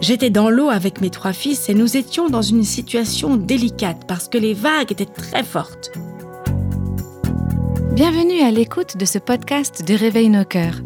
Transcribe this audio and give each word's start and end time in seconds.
J'étais 0.00 0.30
dans 0.30 0.48
l'eau 0.48 0.70
avec 0.70 1.02
mes 1.02 1.10
trois 1.10 1.34
fils 1.34 1.68
et 1.68 1.74
nous 1.74 1.98
étions 1.98 2.30
dans 2.30 2.40
une 2.40 2.64
situation 2.64 3.36
délicate 3.36 4.06
parce 4.08 4.28
que 4.28 4.38
les 4.38 4.54
vagues 4.54 4.92
étaient 4.92 5.04
très 5.04 5.44
fortes. 5.44 5.92
Bienvenue 7.92 8.40
à 8.40 8.50
l'écoute 8.50 8.96
de 8.96 9.04
ce 9.04 9.18
podcast 9.18 9.86
de 9.86 9.92
Réveil 9.92 10.30
nos 10.30 10.46
cœurs. 10.46 10.80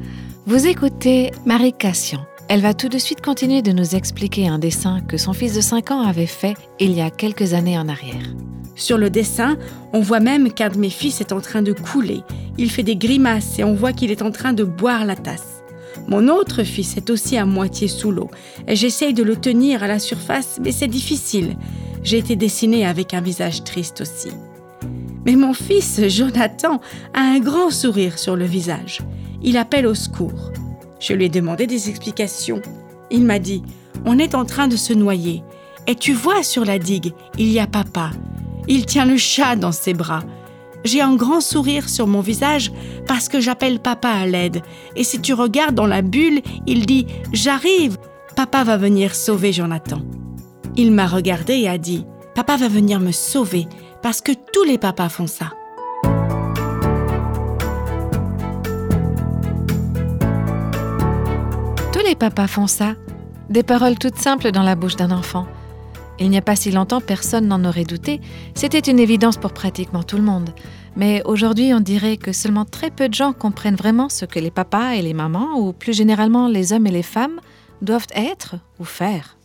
Vous 0.46 0.66
écoutez 0.66 1.30
Marie 1.46 1.72
Cassian. 1.72 2.26
Elle 2.48 2.60
va 2.60 2.74
tout 2.74 2.88
de 2.88 2.98
suite 2.98 3.20
continuer 3.20 3.62
de 3.62 3.70
nous 3.70 3.94
expliquer 3.94 4.48
un 4.48 4.58
dessin 4.58 5.00
que 5.00 5.16
son 5.16 5.32
fils 5.32 5.54
de 5.54 5.60
5 5.60 5.92
ans 5.92 6.02
avait 6.02 6.26
fait 6.26 6.54
il 6.80 6.90
y 6.90 7.00
a 7.00 7.10
quelques 7.10 7.54
années 7.54 7.78
en 7.78 7.88
arrière. 7.88 8.34
Sur 8.74 8.98
le 8.98 9.10
dessin, 9.10 9.56
on 9.92 10.00
voit 10.00 10.18
même 10.18 10.52
qu'un 10.52 10.70
de 10.70 10.78
mes 10.78 10.90
fils 10.90 11.20
est 11.20 11.32
en 11.32 11.40
train 11.40 11.62
de 11.62 11.72
couler. 11.72 12.22
Il 12.58 12.68
fait 12.68 12.82
des 12.82 12.96
grimaces 12.96 13.60
et 13.60 13.64
on 13.64 13.74
voit 13.74 13.92
qu'il 13.92 14.10
est 14.10 14.22
en 14.22 14.32
train 14.32 14.52
de 14.52 14.64
boire 14.64 15.04
la 15.04 15.14
tasse. 15.14 15.63
Mon 16.08 16.28
autre 16.28 16.62
fils 16.62 16.96
est 16.96 17.10
aussi 17.10 17.36
à 17.36 17.46
moitié 17.46 17.88
sous 17.88 18.10
l'eau 18.10 18.30
j'essaye 18.68 19.14
de 19.14 19.22
le 19.22 19.36
tenir 19.36 19.82
à 19.82 19.86
la 19.86 19.98
surface, 19.98 20.58
mais 20.62 20.72
c'est 20.72 20.88
difficile. 20.88 21.56
J'ai 22.02 22.18
été 22.18 22.36
dessinée 22.36 22.86
avec 22.86 23.14
un 23.14 23.20
visage 23.20 23.64
triste 23.64 24.02
aussi. 24.02 24.28
Mais 25.24 25.36
mon 25.36 25.54
fils, 25.54 26.06
Jonathan, 26.08 26.80
a 27.14 27.20
un 27.20 27.38
grand 27.38 27.70
sourire 27.70 28.18
sur 28.18 28.36
le 28.36 28.44
visage. 28.44 29.00
Il 29.42 29.56
appelle 29.56 29.86
au 29.86 29.94
secours. 29.94 30.52
Je 31.00 31.14
lui 31.14 31.26
ai 31.26 31.28
demandé 31.28 31.66
des 31.66 31.88
explications. 31.88 32.60
Il 33.10 33.24
m'a 33.24 33.38
dit 33.38 33.62
On 34.04 34.18
est 34.18 34.34
en 34.34 34.44
train 34.44 34.68
de 34.68 34.76
se 34.76 34.92
noyer. 34.92 35.42
Et 35.86 35.94
tu 35.94 36.12
vois 36.12 36.42
sur 36.42 36.64
la 36.64 36.78
digue, 36.78 37.12
il 37.38 37.50
y 37.50 37.58
a 37.58 37.66
papa. 37.66 38.10
Il 38.68 38.86
tient 38.86 39.04
le 39.04 39.16
chat 39.16 39.56
dans 39.56 39.72
ses 39.72 39.92
bras. 39.92 40.22
J'ai 40.84 41.00
un 41.00 41.16
grand 41.16 41.40
sourire 41.40 41.88
sur 41.88 42.06
mon 42.06 42.20
visage 42.20 42.70
parce 43.06 43.28
que 43.28 43.40
j'appelle 43.40 43.80
papa 43.80 44.10
à 44.10 44.26
l'aide. 44.26 44.62
Et 44.96 45.04
si 45.04 45.20
tu 45.20 45.32
regardes 45.32 45.74
dans 45.74 45.86
la 45.86 46.02
bulle, 46.02 46.42
il 46.66 46.84
dit⁇ 46.84 47.04
J'arrive 47.32 47.96
Papa 48.36 48.64
va 48.64 48.76
venir 48.76 49.14
sauver 49.14 49.52
Jonathan. 49.52 50.02
Il 50.76 50.92
m'a 50.92 51.06
regardé 51.06 51.54
et 51.54 51.68
a 51.68 51.78
dit⁇ 51.78 52.00
Papa 52.34 52.56
va 52.56 52.68
venir 52.68 53.00
me 53.00 53.12
sauver 53.12 53.66
parce 54.02 54.20
que 54.20 54.32
tous 54.52 54.64
les 54.64 54.76
papas 54.76 55.08
font 55.08 55.26
ça. 55.26 55.52
Tous 61.92 62.04
les 62.06 62.14
papas 62.14 62.48
font 62.48 62.66
ça. 62.66 62.94
Des 63.48 63.62
paroles 63.62 63.98
toutes 63.98 64.18
simples 64.18 64.50
dans 64.50 64.62
la 64.62 64.74
bouche 64.74 64.96
d'un 64.96 65.12
enfant. 65.12 65.46
Il 66.20 66.30
n'y 66.30 66.38
a 66.38 66.42
pas 66.42 66.54
si 66.54 66.70
longtemps, 66.70 67.00
personne 67.00 67.48
n'en 67.48 67.64
aurait 67.64 67.84
douté. 67.84 68.20
C'était 68.54 68.78
une 68.78 69.00
évidence 69.00 69.36
pour 69.36 69.52
pratiquement 69.52 70.04
tout 70.04 70.16
le 70.16 70.22
monde. 70.22 70.50
Mais 70.96 71.22
aujourd'hui, 71.24 71.74
on 71.74 71.80
dirait 71.80 72.16
que 72.16 72.32
seulement 72.32 72.64
très 72.64 72.90
peu 72.90 73.08
de 73.08 73.14
gens 73.14 73.32
comprennent 73.32 73.74
vraiment 73.74 74.08
ce 74.08 74.24
que 74.24 74.38
les 74.38 74.52
papas 74.52 74.92
et 74.92 75.02
les 75.02 75.14
mamans, 75.14 75.58
ou 75.58 75.72
plus 75.72 75.92
généralement 75.92 76.46
les 76.46 76.72
hommes 76.72 76.86
et 76.86 76.92
les 76.92 77.02
femmes, 77.02 77.40
doivent 77.82 78.06
être 78.14 78.54
ou 78.78 78.84
faire. 78.84 79.36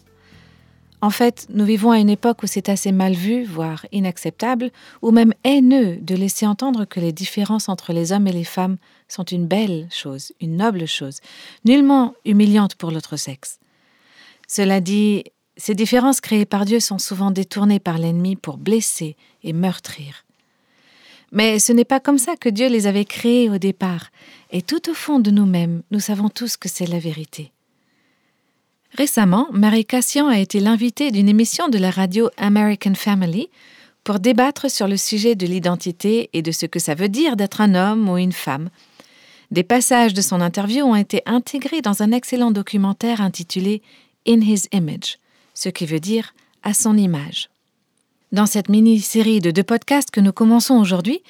En 1.02 1.10
fait, 1.10 1.48
nous 1.50 1.66
vivons 1.66 1.92
à 1.92 2.00
une 2.00 2.10
époque 2.10 2.44
où 2.44 2.48
c'est 2.48 2.70
assez 2.70 2.92
mal 2.92 3.14
vu, 3.14 3.46
voire 3.46 3.86
inacceptable, 3.92 4.70
ou 5.02 5.12
même 5.12 5.34
haineux 5.44 5.98
de 6.02 6.14
laisser 6.14 6.46
entendre 6.46 6.86
que 6.86 7.00
les 7.00 7.14
différences 7.14 7.70
entre 7.70 7.94
les 7.94 8.12
hommes 8.12 8.28
et 8.28 8.34
les 8.34 8.44
femmes 8.44 8.78
sont 9.08 9.24
une 9.24 9.48
belle 9.48 9.88
chose, 9.92 10.34
une 10.42 10.58
noble 10.58 10.88
chose, 10.88 11.22
nullement 11.66 12.14
humiliante 12.26 12.76
pour 12.76 12.92
l'autre 12.92 13.16
sexe. 13.16 13.60
Cela 14.48 14.82
dit, 14.82 15.24
ces 15.60 15.76
différences 15.76 16.22
créées 16.22 16.46
par 16.46 16.64
Dieu 16.64 16.80
sont 16.80 16.98
souvent 16.98 17.32
détournées 17.32 17.82
par 17.82 17.98
l'ennemi 17.98 18.38
pour 18.38 18.58
blesser 18.58 19.18
et 19.44 19.52
meurtrir. 19.52 20.26
Mais 21.34 21.60
ce 21.60 21.74
n'est 21.74 21.86
pas 21.86 22.00
comme 22.00 22.18
ça 22.18 22.38
que 22.38 22.48
Dieu 22.48 22.70
les 22.70 22.88
avait 22.88 23.06
créées 23.06 23.50
au 23.50 23.58
départ, 23.58 24.10
et 24.52 24.62
tout 24.62 24.90
au 24.90 24.94
fond 24.94 25.20
de 25.20 25.32
nous-mêmes, 25.32 25.84
nous 25.92 26.00
savons 26.00 26.30
tous 26.30 26.56
que 26.56 26.70
c'est 26.70 26.88
la 26.88 26.98
vérité. 26.98 27.52
Récemment, 28.98 29.48
Marie 29.52 29.86
Cassian 29.86 30.30
a 30.30 30.40
été 30.40 30.62
l'invitée 30.62 31.12
d'une 31.12 31.28
émission 31.28 31.68
de 31.68 31.78
la 31.78 31.92
radio 31.92 32.30
American 32.38 32.96
Family 32.96 33.50
pour 34.06 34.20
débattre 34.20 34.72
sur 34.72 34.88
le 34.88 34.98
sujet 34.98 35.36
de 35.36 35.46
l'identité 35.46 36.30
et 36.32 36.42
de 36.42 36.52
ce 36.52 36.68
que 36.68 36.80
ça 36.80 36.96
veut 36.96 37.10
dire 37.10 37.36
d'être 37.36 37.60
un 37.60 37.76
homme 37.76 38.10
ou 38.10 38.18
une 38.18 38.32
femme. 38.32 38.70
Des 39.52 39.64
passages 39.64 40.14
de 40.14 40.22
son 40.22 40.40
interview 40.40 40.86
ont 40.86 40.96
été 40.96 41.22
intégrés 41.26 41.82
dans 41.82 42.02
un 42.02 42.14
excellent 42.14 42.52
documentaire 42.52 43.20
intitulé 43.20 43.84
In 44.26 44.40
His 44.40 44.68
Image 44.72 45.20
ce 45.60 45.68
qui 45.68 45.86
veut 45.86 46.00
dire 46.00 46.34
à 46.64 46.74
son 46.74 46.98
image. 46.98 47.50
Dans 48.32 48.46
cette 48.46 48.70
mini-série 48.70 49.42
de 49.42 49.52
deux 49.52 49.64
podcasts 49.64 50.10
que 50.10 50.22
nous 50.22 50.32
commençons 50.32 50.80
aujourd'hui, 50.80 51.22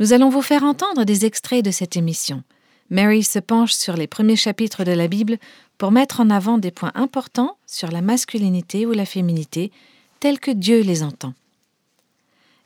nous 0.00 0.12
allons 0.12 0.28
vous 0.28 0.42
faire 0.42 0.64
entendre 0.64 1.04
des 1.04 1.24
extraits 1.24 1.64
de 1.64 1.70
cette 1.70 1.96
émission. 1.96 2.42
Mary 2.90 3.22
se 3.22 3.38
penche 3.38 3.72
sur 3.72 3.96
les 3.96 4.08
premiers 4.08 4.36
chapitres 4.36 4.82
de 4.82 4.90
la 4.90 5.06
Bible 5.06 5.38
pour 5.78 5.92
mettre 5.92 6.20
en 6.20 6.30
avant 6.30 6.58
des 6.58 6.72
points 6.72 6.90
importants 6.96 7.58
sur 7.66 7.92
la 7.92 8.00
masculinité 8.00 8.86
ou 8.86 8.92
la 8.92 9.06
féminité 9.06 9.70
tels 10.18 10.40
que 10.40 10.50
Dieu 10.50 10.80
les 10.80 11.04
entend. 11.04 11.34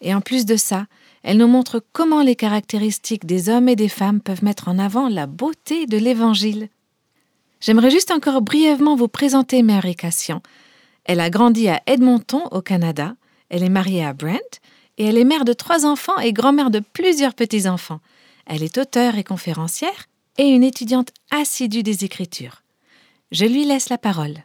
Et 0.00 0.14
en 0.14 0.22
plus 0.22 0.46
de 0.46 0.56
ça, 0.56 0.86
elle 1.22 1.36
nous 1.36 1.48
montre 1.48 1.84
comment 1.92 2.22
les 2.22 2.36
caractéristiques 2.36 3.26
des 3.26 3.50
hommes 3.50 3.68
et 3.68 3.76
des 3.76 3.88
femmes 3.88 4.22
peuvent 4.22 4.44
mettre 4.44 4.68
en 4.68 4.78
avant 4.78 5.10
la 5.10 5.26
beauté 5.26 5.84
de 5.84 5.98
l'Évangile. 5.98 6.70
J'aimerais 7.60 7.90
juste 7.90 8.10
encore 8.10 8.40
brièvement 8.40 8.96
vous 8.96 9.08
présenter 9.08 9.62
Mary 9.62 9.94
Cassian, 9.94 10.40
elle 11.04 11.20
a 11.20 11.30
grandi 11.30 11.68
à 11.68 11.82
Edmonton, 11.86 12.42
au 12.50 12.62
Canada. 12.62 13.14
Elle 13.48 13.62
est 13.62 13.68
mariée 13.68 14.04
à 14.04 14.12
Brent 14.12 14.60
et 14.98 15.06
elle 15.06 15.18
est 15.18 15.24
mère 15.24 15.44
de 15.44 15.52
trois 15.52 15.86
enfants 15.86 16.18
et 16.18 16.32
grand-mère 16.32 16.70
de 16.70 16.80
plusieurs 16.80 17.34
petits-enfants. 17.34 18.00
Elle 18.46 18.62
est 18.62 18.78
auteure 18.78 19.16
et 19.16 19.24
conférencière 19.24 20.06
et 20.38 20.48
une 20.48 20.64
étudiante 20.64 21.10
assidue 21.30 21.82
des 21.82 22.04
Écritures. 22.04 22.62
Je 23.32 23.44
lui 23.44 23.64
laisse 23.64 23.88
la 23.88 23.98
parole. 23.98 24.44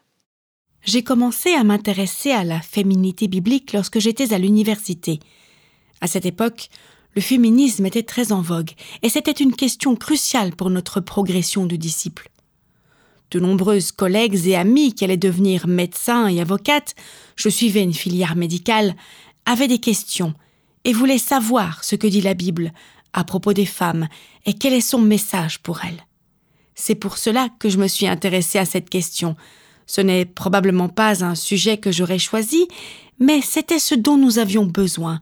J'ai 0.84 1.04
commencé 1.04 1.54
à 1.54 1.64
m'intéresser 1.64 2.32
à 2.32 2.44
la 2.44 2.62
féminité 2.62 3.28
biblique 3.28 3.74
lorsque 3.74 4.00
j'étais 4.00 4.34
à 4.34 4.38
l'université. 4.38 5.20
À 6.00 6.08
cette 6.08 6.26
époque, 6.26 6.70
le 7.16 7.22
féminisme 7.22 7.86
était 7.86 8.04
très 8.04 8.32
en 8.32 8.42
vogue 8.42 8.72
et 9.02 9.10
c'était 9.10 9.32
une 9.32 9.56
question 9.56 9.96
cruciale 9.96 10.56
pour 10.56 10.70
notre 10.70 11.00
progression 11.00 11.66
de 11.66 11.76
disciples. 11.76 12.30
De 13.36 13.42
nombreuses 13.42 13.92
collègues 13.92 14.48
et 14.48 14.56
amis 14.56 14.94
qui 14.94 15.04
allaient 15.04 15.18
devenir 15.18 15.68
médecins 15.68 16.30
et 16.30 16.40
avocates, 16.40 16.96
je 17.36 17.50
suivais 17.50 17.84
une 17.84 17.94
filière 17.94 18.38
médicale, 18.38 18.96
avaient 19.46 19.68
des 19.68 19.80
questions 19.80 20.34
et 20.86 20.94
voulaient 20.94 21.18
savoir 21.18 21.84
ce 21.84 21.98
que 21.98 22.08
dit 22.08 22.22
la 22.22 22.34
Bible 22.34 22.72
à 23.12 23.26
propos 23.26 23.52
des 23.52 23.66
femmes 23.66 24.08
et 24.46 24.54
quel 24.54 24.72
est 24.72 24.80
son 24.80 25.00
message 25.00 25.60
pour 25.60 25.84
elles. 25.84 26.06
C'est 26.76 26.96
pour 26.96 27.18
cela 27.18 27.50
que 27.60 27.68
je 27.68 27.78
me 27.78 27.90
suis 27.90 28.08
intéressée 28.08 28.58
à 28.58 28.64
cette 28.64 28.90
question. 28.90 29.36
Ce 29.86 30.00
n'est 30.00 30.24
probablement 30.24 30.88
pas 30.88 31.26
un 31.26 31.36
sujet 31.36 31.78
que 31.78 31.92
j'aurais 31.92 32.20
choisi, 32.20 32.70
mais 33.20 33.42
c'était 33.42 33.80
ce 33.80 33.96
dont 33.96 34.16
nous 34.16 34.40
avions 34.40 34.66
besoin, 34.66 35.20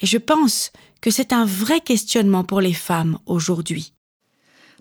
et 0.00 0.06
je 0.06 0.18
pense 0.18 0.70
que 1.00 1.10
c'est 1.10 1.32
un 1.32 1.44
vrai 1.44 1.80
questionnement 1.80 2.44
pour 2.44 2.60
les 2.60 2.72
femmes 2.72 3.18
aujourd'hui. 3.26 3.94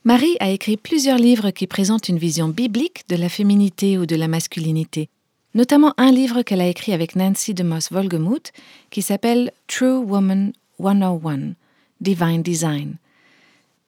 Marie 0.07 0.37
a 0.39 0.49
écrit 0.49 0.77
plusieurs 0.77 1.17
livres 1.17 1.51
qui 1.51 1.67
présentent 1.67 2.07
une 2.07 2.17
vision 2.17 2.47
biblique 2.47 3.03
de 3.09 3.17
la 3.17 3.27
féminité 3.27 3.97
ou 3.97 4.05
de 4.05 4.15
la 4.15 4.29
masculinité, 4.29 5.09
notamment 5.53 5.93
un 5.97 6.13
livre 6.13 6.43
qu'elle 6.43 6.61
a 6.61 6.67
écrit 6.67 6.93
avec 6.93 7.17
Nancy 7.17 7.53
de 7.53 7.61
Moss 7.61 7.91
Volgemuth 7.91 8.53
qui 8.89 9.01
s'appelle 9.01 9.51
True 9.67 9.97
Woman 9.97 10.53
101 10.79 11.55
Divine 11.99 12.41
Design. 12.41 12.95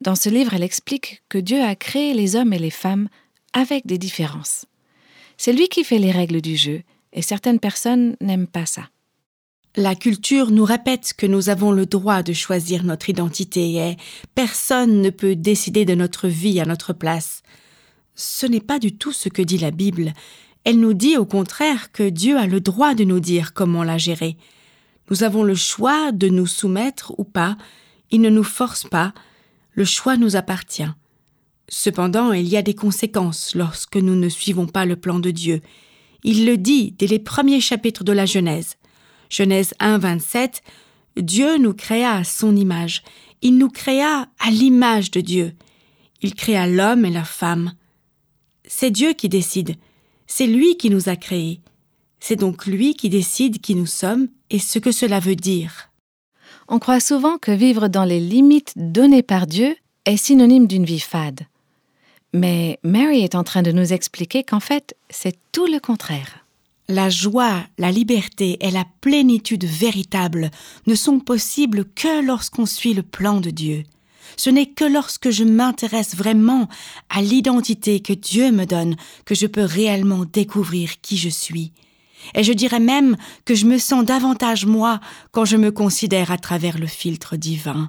Dans 0.02 0.14
ce 0.14 0.28
livre, 0.28 0.52
elle 0.52 0.62
explique 0.62 1.22
que 1.30 1.38
Dieu 1.38 1.62
a 1.62 1.74
créé 1.74 2.12
les 2.12 2.36
hommes 2.36 2.52
et 2.52 2.58
les 2.58 2.68
femmes 2.68 3.08
avec 3.54 3.86
des 3.86 3.96
différences. 3.96 4.66
C'est 5.38 5.54
lui 5.54 5.68
qui 5.68 5.84
fait 5.84 5.98
les 5.98 6.12
règles 6.12 6.42
du 6.42 6.54
jeu, 6.54 6.82
et 7.14 7.22
certaines 7.22 7.60
personnes 7.60 8.16
n'aiment 8.20 8.46
pas 8.46 8.66
ça. 8.66 8.90
La 9.76 9.94
culture 9.94 10.50
nous 10.50 10.64
répète 10.64 11.14
que 11.16 11.26
nous 11.26 11.48
avons 11.48 11.70
le 11.70 11.86
droit 11.86 12.24
de 12.24 12.32
choisir 12.32 12.82
notre 12.82 13.08
identité 13.08 13.76
et 13.76 13.96
personne 14.34 15.00
ne 15.00 15.10
peut 15.10 15.36
décider 15.36 15.84
de 15.84 15.94
notre 15.94 16.26
vie 16.26 16.58
à 16.58 16.64
notre 16.64 16.92
place. 16.92 17.44
Ce 18.16 18.46
n'est 18.46 18.60
pas 18.60 18.80
du 18.80 18.96
tout 18.96 19.12
ce 19.12 19.28
que 19.28 19.42
dit 19.42 19.58
la 19.58 19.70
Bible. 19.70 20.12
Elle 20.64 20.80
nous 20.80 20.92
dit 20.92 21.16
au 21.16 21.24
contraire 21.24 21.92
que 21.92 22.08
Dieu 22.08 22.36
a 22.36 22.48
le 22.48 22.60
droit 22.60 22.94
de 22.94 23.04
nous 23.04 23.20
dire 23.20 23.54
comment 23.54 23.84
la 23.84 23.96
gérer. 23.96 24.36
Nous 25.08 25.22
avons 25.22 25.44
le 25.44 25.54
choix 25.54 26.10
de 26.10 26.28
nous 26.28 26.48
soumettre 26.48 27.14
ou 27.18 27.22
pas. 27.22 27.56
Il 28.10 28.22
ne 28.22 28.28
nous 28.28 28.42
force 28.42 28.82
pas. 28.82 29.14
Le 29.70 29.84
choix 29.84 30.16
nous 30.16 30.34
appartient. 30.34 30.90
Cependant, 31.68 32.32
il 32.32 32.48
y 32.48 32.56
a 32.56 32.62
des 32.62 32.74
conséquences 32.74 33.54
lorsque 33.54 33.96
nous 33.96 34.16
ne 34.16 34.28
suivons 34.28 34.66
pas 34.66 34.84
le 34.84 34.96
plan 34.96 35.20
de 35.20 35.30
Dieu. 35.30 35.60
Il 36.24 36.44
le 36.44 36.56
dit 36.56 36.90
dès 36.98 37.06
les 37.06 37.20
premiers 37.20 37.60
chapitres 37.60 38.02
de 38.02 38.12
la 38.12 38.26
Genèse. 38.26 38.79
Genèse 39.30 39.72
1, 39.78 39.98
27, 39.98 40.62
Dieu 41.16 41.56
nous 41.56 41.72
créa 41.72 42.16
à 42.16 42.24
son 42.24 42.54
image. 42.54 43.02
Il 43.42 43.56
nous 43.56 43.70
créa 43.70 44.28
à 44.38 44.50
l'image 44.50 45.10
de 45.10 45.20
Dieu. 45.20 45.54
Il 46.20 46.34
créa 46.34 46.66
l'homme 46.66 47.04
et 47.04 47.10
la 47.10 47.24
femme. 47.24 47.72
C'est 48.66 48.90
Dieu 48.90 49.14
qui 49.14 49.28
décide. 49.28 49.76
C'est 50.26 50.46
lui 50.46 50.76
qui 50.76 50.90
nous 50.90 51.08
a 51.08 51.16
créés. 51.16 51.60
C'est 52.20 52.36
donc 52.36 52.66
lui 52.66 52.94
qui 52.94 53.08
décide 53.08 53.60
qui 53.60 53.74
nous 53.74 53.86
sommes 53.86 54.28
et 54.50 54.58
ce 54.58 54.78
que 54.78 54.92
cela 54.92 55.20
veut 55.20 55.36
dire. 55.36 55.90
On 56.68 56.78
croit 56.78 57.00
souvent 57.00 57.38
que 57.38 57.50
vivre 57.50 57.88
dans 57.88 58.04
les 58.04 58.20
limites 58.20 58.74
données 58.76 59.22
par 59.22 59.46
Dieu 59.46 59.74
est 60.04 60.16
synonyme 60.16 60.66
d'une 60.66 60.84
vie 60.84 61.00
fade. 61.00 61.40
Mais 62.32 62.78
Mary 62.84 63.22
est 63.22 63.34
en 63.34 63.42
train 63.42 63.62
de 63.62 63.72
nous 63.72 63.92
expliquer 63.92 64.44
qu'en 64.44 64.60
fait, 64.60 64.96
c'est 65.08 65.36
tout 65.50 65.66
le 65.66 65.80
contraire. 65.80 66.39
La 66.90 67.08
joie, 67.08 67.62
la 67.78 67.92
liberté 67.92 68.56
et 68.58 68.72
la 68.72 68.84
plénitude 69.00 69.64
véritable 69.64 70.50
ne 70.88 70.96
sont 70.96 71.20
possibles 71.20 71.84
que 71.84 72.20
lorsqu'on 72.26 72.66
suit 72.66 72.94
le 72.94 73.04
plan 73.04 73.40
de 73.40 73.50
Dieu. 73.50 73.84
Ce 74.36 74.50
n'est 74.50 74.66
que 74.66 74.84
lorsque 74.84 75.30
je 75.30 75.44
m'intéresse 75.44 76.16
vraiment 76.16 76.68
à 77.08 77.22
l'identité 77.22 78.00
que 78.00 78.12
Dieu 78.12 78.50
me 78.50 78.64
donne 78.64 78.96
que 79.24 79.36
je 79.36 79.46
peux 79.46 79.62
réellement 79.62 80.24
découvrir 80.24 81.00
qui 81.00 81.16
je 81.16 81.28
suis. 81.28 81.72
Et 82.34 82.42
je 82.42 82.52
dirais 82.52 82.80
même 82.80 83.16
que 83.44 83.54
je 83.54 83.66
me 83.66 83.78
sens 83.78 84.04
davantage 84.04 84.66
moi 84.66 84.98
quand 85.30 85.44
je 85.44 85.56
me 85.56 85.70
considère 85.70 86.32
à 86.32 86.38
travers 86.38 86.76
le 86.76 86.88
filtre 86.88 87.36
divin. 87.36 87.88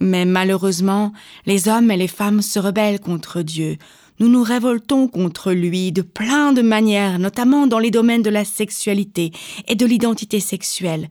Mais 0.00 0.24
malheureusement, 0.24 1.12
les 1.44 1.68
hommes 1.68 1.90
et 1.90 1.96
les 1.98 2.08
femmes 2.08 2.40
se 2.40 2.58
rebellent 2.58 3.00
contre 3.00 3.42
Dieu, 3.42 3.76
nous 4.18 4.28
nous 4.28 4.42
révoltons 4.42 5.08
contre 5.08 5.52
lui 5.52 5.92
de 5.92 6.02
plein 6.02 6.52
de 6.52 6.62
manières, 6.62 7.18
notamment 7.18 7.66
dans 7.66 7.78
les 7.78 7.90
domaines 7.90 8.22
de 8.22 8.30
la 8.30 8.44
sexualité 8.44 9.32
et 9.68 9.74
de 9.74 9.86
l'identité 9.86 10.40
sexuelle. 10.40 11.08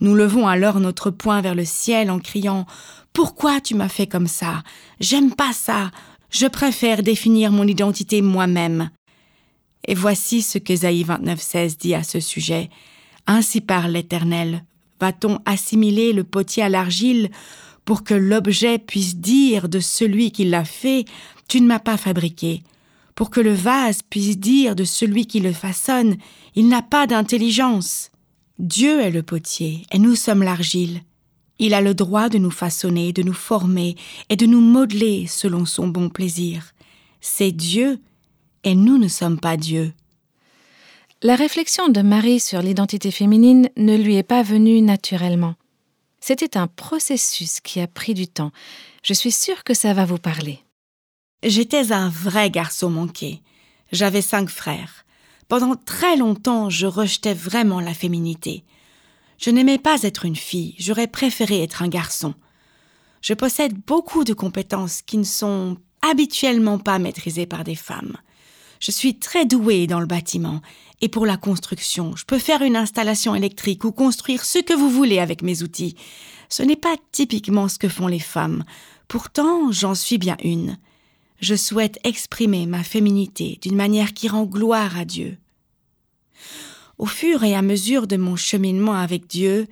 Nous 0.00 0.14
levons 0.14 0.46
alors 0.46 0.78
notre 0.80 1.10
poing 1.10 1.40
vers 1.40 1.54
le 1.54 1.64
ciel 1.64 2.10
en 2.10 2.18
criant 2.18 2.66
Pourquoi 3.12 3.60
tu 3.60 3.74
m'as 3.74 3.88
fait 3.88 4.06
comme 4.06 4.26
ça? 4.26 4.62
J'aime 5.00 5.34
pas 5.34 5.52
ça. 5.52 5.90
Je 6.30 6.46
préfère 6.46 7.02
définir 7.02 7.50
mon 7.50 7.66
identité 7.66 8.22
moi-même. 8.22 8.90
Et 9.88 9.94
voici 9.94 10.42
ce 10.42 10.58
qu'Ésaïe 10.58 11.04
29,16 11.04 11.78
dit 11.78 11.94
à 11.94 12.02
ce 12.02 12.20
sujet. 12.20 12.70
Ainsi 13.26 13.60
parle 13.60 13.92
l'Éternel. 13.92 14.64
Va-t-on 15.00 15.38
assimiler 15.44 16.12
le 16.12 16.24
potier 16.24 16.62
à 16.62 16.68
l'argile 16.68 17.30
pour 17.84 18.02
que 18.02 18.14
l'objet 18.14 18.78
puisse 18.78 19.16
dire 19.16 19.68
de 19.68 19.80
celui 19.80 20.32
qui 20.32 20.44
l'a 20.44 20.64
fait 20.64 21.04
tu 21.48 21.60
ne 21.60 21.66
m'as 21.66 21.78
pas 21.78 21.96
fabriqué, 21.96 22.62
pour 23.14 23.30
que 23.30 23.40
le 23.40 23.54
vase 23.54 24.02
puisse 24.02 24.38
dire 24.38 24.76
de 24.76 24.84
celui 24.84 25.26
qui 25.26 25.40
le 25.40 25.52
façonne, 25.52 26.16
il 26.54 26.68
n'a 26.68 26.82
pas 26.82 27.06
d'intelligence. 27.06 28.10
Dieu 28.58 29.00
est 29.00 29.10
le 29.10 29.22
potier, 29.22 29.86
et 29.90 29.98
nous 29.98 30.14
sommes 30.14 30.42
l'argile. 30.42 31.00
Il 31.58 31.72
a 31.72 31.80
le 31.80 31.94
droit 31.94 32.28
de 32.28 32.38
nous 32.38 32.50
façonner, 32.50 33.12
de 33.12 33.22
nous 33.22 33.32
former 33.32 33.96
et 34.28 34.36
de 34.36 34.46
nous 34.46 34.60
modeler 34.60 35.26
selon 35.26 35.64
son 35.64 35.88
bon 35.88 36.10
plaisir. 36.10 36.74
C'est 37.20 37.52
Dieu, 37.52 37.98
et 38.62 38.74
nous 38.74 38.98
ne 38.98 39.08
sommes 39.08 39.40
pas 39.40 39.56
Dieu. 39.56 39.92
La 41.22 41.34
réflexion 41.34 41.88
de 41.88 42.02
Marie 42.02 42.40
sur 42.40 42.60
l'identité 42.60 43.10
féminine 43.10 43.70
ne 43.78 43.96
lui 43.96 44.16
est 44.16 44.22
pas 44.22 44.42
venue 44.42 44.82
naturellement. 44.82 45.54
C'était 46.20 46.58
un 46.58 46.66
processus 46.66 47.60
qui 47.60 47.80
a 47.80 47.86
pris 47.86 48.12
du 48.12 48.28
temps. 48.28 48.52
Je 49.02 49.14
suis 49.14 49.32
sûre 49.32 49.64
que 49.64 49.72
ça 49.72 49.94
va 49.94 50.04
vous 50.04 50.18
parler. 50.18 50.60
J'étais 51.42 51.92
un 51.92 52.08
vrai 52.08 52.50
garçon 52.50 52.88
manqué. 52.88 53.42
J'avais 53.92 54.22
cinq 54.22 54.48
frères. 54.48 55.04
Pendant 55.48 55.76
très 55.76 56.16
longtemps, 56.16 56.70
je 56.70 56.86
rejetais 56.86 57.34
vraiment 57.34 57.80
la 57.80 57.94
féminité. 57.94 58.64
Je 59.38 59.50
n'aimais 59.50 59.78
pas 59.78 60.02
être 60.02 60.24
une 60.24 60.34
fille, 60.34 60.74
j'aurais 60.78 61.06
préféré 61.06 61.62
être 61.62 61.82
un 61.82 61.88
garçon. 61.88 62.34
Je 63.20 63.34
possède 63.34 63.74
beaucoup 63.86 64.24
de 64.24 64.32
compétences 64.32 65.02
qui 65.02 65.18
ne 65.18 65.24
sont 65.24 65.76
habituellement 66.00 66.78
pas 66.78 66.98
maîtrisées 66.98 67.46
par 67.46 67.64
des 67.64 67.74
femmes. 67.74 68.16
Je 68.80 68.90
suis 68.90 69.18
très 69.18 69.44
douée 69.44 69.86
dans 69.86 70.00
le 70.00 70.06
bâtiment 70.06 70.62
et 71.02 71.08
pour 71.08 71.26
la 71.26 71.36
construction. 71.36 72.16
Je 72.16 72.24
peux 72.24 72.38
faire 72.38 72.62
une 72.62 72.76
installation 72.76 73.34
électrique 73.34 73.84
ou 73.84 73.92
construire 73.92 74.44
ce 74.44 74.58
que 74.58 74.74
vous 74.74 74.90
voulez 74.90 75.18
avec 75.18 75.42
mes 75.42 75.62
outils. 75.62 75.96
Ce 76.48 76.62
n'est 76.62 76.76
pas 76.76 76.96
typiquement 77.12 77.68
ce 77.68 77.78
que 77.78 77.88
font 77.88 78.06
les 78.06 78.20
femmes. 78.20 78.64
Pourtant, 79.06 79.70
j'en 79.70 79.94
suis 79.94 80.18
bien 80.18 80.36
une 80.42 80.78
je 81.40 81.54
souhaite 81.54 81.98
exprimer 82.04 82.66
ma 82.66 82.82
féminité 82.82 83.58
d'une 83.62 83.76
manière 83.76 84.14
qui 84.14 84.28
rend 84.28 84.44
gloire 84.44 84.98
à 84.98 85.04
Dieu. 85.04 85.38
Au 86.98 87.06
fur 87.06 87.44
et 87.44 87.54
à 87.54 87.62
mesure 87.62 88.06
de 88.06 88.16
mon 88.16 88.36
cheminement 88.36 88.94
avec 88.94 89.26
Dieu, 89.26 89.66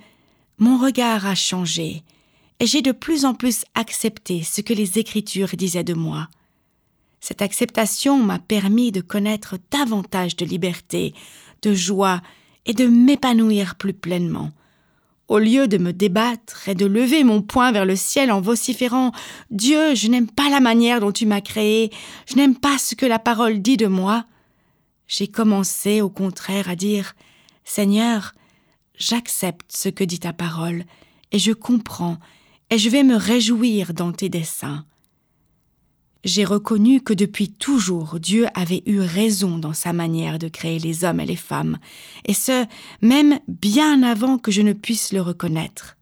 mon 0.57 0.77
regard 0.77 1.25
a 1.25 1.35
changé, 1.35 2.03
et 2.59 2.67
j'ai 2.67 2.81
de 2.81 2.91
plus 2.91 3.25
en 3.25 3.33
plus 3.33 3.65
accepté 3.73 4.43
ce 4.43 4.61
que 4.61 4.73
les 4.73 4.99
Écritures 4.99 5.55
disaient 5.57 5.83
de 5.83 5.93
moi. 5.93 6.29
Cette 7.19 7.41
acceptation 7.41 8.21
m'a 8.21 8.39
permis 8.39 8.91
de 8.91 9.01
connaître 9.01 9.57
davantage 9.71 10.35
de 10.35 10.45
liberté, 10.45 11.13
de 11.63 11.73
joie 11.73 12.21
et 12.65 12.73
de 12.73 12.85
m'épanouir 12.85 13.75
plus 13.75 13.93
pleinement. 13.93 14.51
Au 15.27 15.39
lieu 15.39 15.67
de 15.67 15.79
me 15.79 15.91
débattre 15.91 16.69
et 16.69 16.75
de 16.75 16.85
lever 16.85 17.23
mon 17.23 17.41
poing 17.41 17.71
vers 17.71 17.85
le 17.85 17.95
ciel 17.95 18.31
en 18.31 18.41
vociférant 18.41 19.11
Dieu, 19.49 19.95
je 19.95 20.07
n'aime 20.07 20.29
pas 20.29 20.49
la 20.49 20.59
manière 20.59 20.99
dont 20.99 21.11
tu 21.11 21.25
m'as 21.25 21.41
créé, 21.41 21.91
je 22.27 22.35
n'aime 22.35 22.55
pas 22.55 22.77
ce 22.77 22.93
que 22.93 23.07
la 23.07 23.17
parole 23.17 23.59
dit 23.59 23.77
de 23.77 23.87
moi, 23.87 24.25
j'ai 25.07 25.27
commencé 25.27 26.01
au 26.01 26.09
contraire 26.09 26.69
à 26.69 26.75
dire 26.75 27.15
Seigneur, 27.63 28.33
j'accepte 28.97 29.71
ce 29.75 29.89
que 29.89 30.03
dit 30.03 30.19
ta 30.19 30.33
parole, 30.33 30.83
et 31.31 31.39
je 31.39 31.53
comprends, 31.53 32.17
et 32.69 32.77
je 32.77 32.89
vais 32.89 33.03
me 33.03 33.15
réjouir 33.15 33.93
dans 33.93 34.11
tes 34.11 34.29
desseins 34.29 34.85
j'ai 36.25 36.43
reconnu 36.43 37.01
que 37.01 37.13
depuis 37.13 37.49
toujours 37.49 38.19
Dieu 38.19 38.47
avait 38.55 38.81
eu 38.87 38.99
raison 38.99 39.59
dans 39.59 39.73
sa 39.73 39.93
manière 39.93 40.39
de 40.39 40.47
créer 40.47 40.79
les 40.79 41.05
hommes 41.05 41.19
et 41.19 41.25
les 41.25 41.35
femmes, 41.35 41.77
et 42.25 42.33
ce, 42.33 42.65
même 43.01 43.39
bien 43.47 44.01
avant 44.01 44.39
que 44.39 44.51
je 44.51 44.63
ne 44.63 44.73
puisse 44.73 45.13
le 45.13 45.21
reconnaître. 45.21 45.95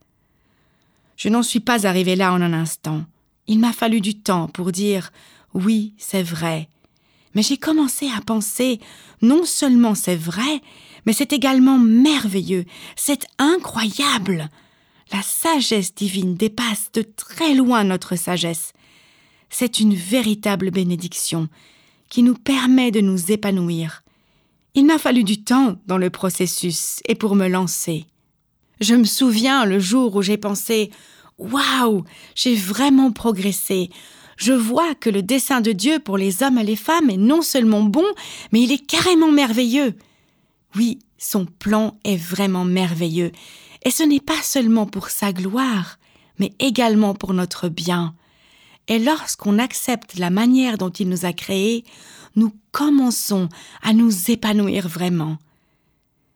Je 1.18 1.28
n'en 1.28 1.44
suis 1.44 1.60
pas 1.60 1.86
arrivé 1.86 2.16
là 2.16 2.34
en 2.34 2.42
un 2.42 2.54
instant. 2.54 3.04
Il 3.48 3.60
m'a 3.60 3.74
fallu 3.74 4.00
du 4.00 4.16
temps 4.16 4.48
pour 4.48 4.72
dire 4.72 5.12
oui, 5.54 5.94
c'est 5.98 6.24
vrai. 6.24 6.70
Mais 7.36 7.44
j'ai 7.44 7.58
commencé 7.58 8.10
à 8.10 8.22
penser 8.22 8.80
non 9.22 9.44
seulement 9.44 9.94
c'est 9.94 10.16
vrai, 10.16 10.62
mais 11.06 11.14
c'est 11.14 11.34
également 11.34 11.78
merveilleux, 11.78 12.64
c'est 12.96 13.26
incroyable. 13.40 14.50
La 15.12 15.22
sagesse 15.22 15.94
divine 15.94 16.36
dépasse 16.36 16.92
de 16.94 17.02
très 17.02 17.54
loin 17.54 17.84
notre 17.84 18.16
sagesse 18.16 18.72
c'est 19.54 19.80
une 19.80 19.94
véritable 19.94 20.72
bénédiction 20.72 21.48
qui 22.10 22.24
nous 22.24 22.36
permet 22.36 22.92
de 22.92 23.02
nous 23.02 23.32
épanouir. 23.32 24.04
Il 24.76 24.86
m'a 24.86 24.98
fallu 24.98 25.24
du 25.24 25.44
temps 25.44 25.76
dans 25.86 26.00
le 26.00 26.10
processus 26.10 27.00
et 27.08 27.16
pour 27.16 27.36
me 27.36 27.48
lancer. 27.48 28.06
Je 28.82 28.96
me 28.96 29.04
souviens 29.04 29.66
le 29.66 29.80
jour 29.80 30.16
où 30.16 30.22
j'ai 30.22 30.38
pensé 30.38 30.90
Waouh, 31.38 32.04
j'ai 32.36 32.56
vraiment 32.56 33.12
progressé. 33.12 33.90
Je 34.38 34.54
vois 34.54 34.96
que 34.96 35.10
le 35.10 35.22
dessein 35.22 35.62
de 35.62 35.72
Dieu 35.72 36.00
pour 36.00 36.18
les 36.18 36.42
hommes 36.42 36.58
et 36.58 36.64
les 36.64 36.76
femmes 36.76 37.10
est 37.10 37.18
non 37.18 37.42
seulement 37.42 37.84
bon, 37.84 38.06
mais 38.52 38.62
il 38.62 38.72
est 38.72 38.86
carrément 38.86 39.32
merveilleux. 39.32 39.96
Oui, 40.76 41.00
son 41.20 41.46
plan 41.46 41.98
est 42.04 42.18
vraiment 42.18 42.66
merveilleux, 42.66 43.32
et 43.84 43.92
ce 43.92 44.04
n'est 44.04 44.20
pas 44.20 44.42
seulement 44.42 44.88
pour 44.88 45.10
sa 45.10 45.32
gloire, 45.32 46.00
mais 46.40 46.54
également 46.60 47.14
pour 47.14 47.34
notre 47.34 47.70
bien. 47.70 48.16
Et 48.88 49.00
lorsqu'on 49.00 49.60
accepte 49.60 50.18
la 50.18 50.30
manière 50.30 50.78
dont 50.78 50.90
il 50.90 51.10
nous 51.10 51.26
a 51.26 51.34
créés, 51.34 51.86
nous 52.36 52.54
commençons 52.72 53.50
à 53.82 53.94
nous 53.94 54.32
épanouir 54.32 54.88
vraiment. 54.88 55.38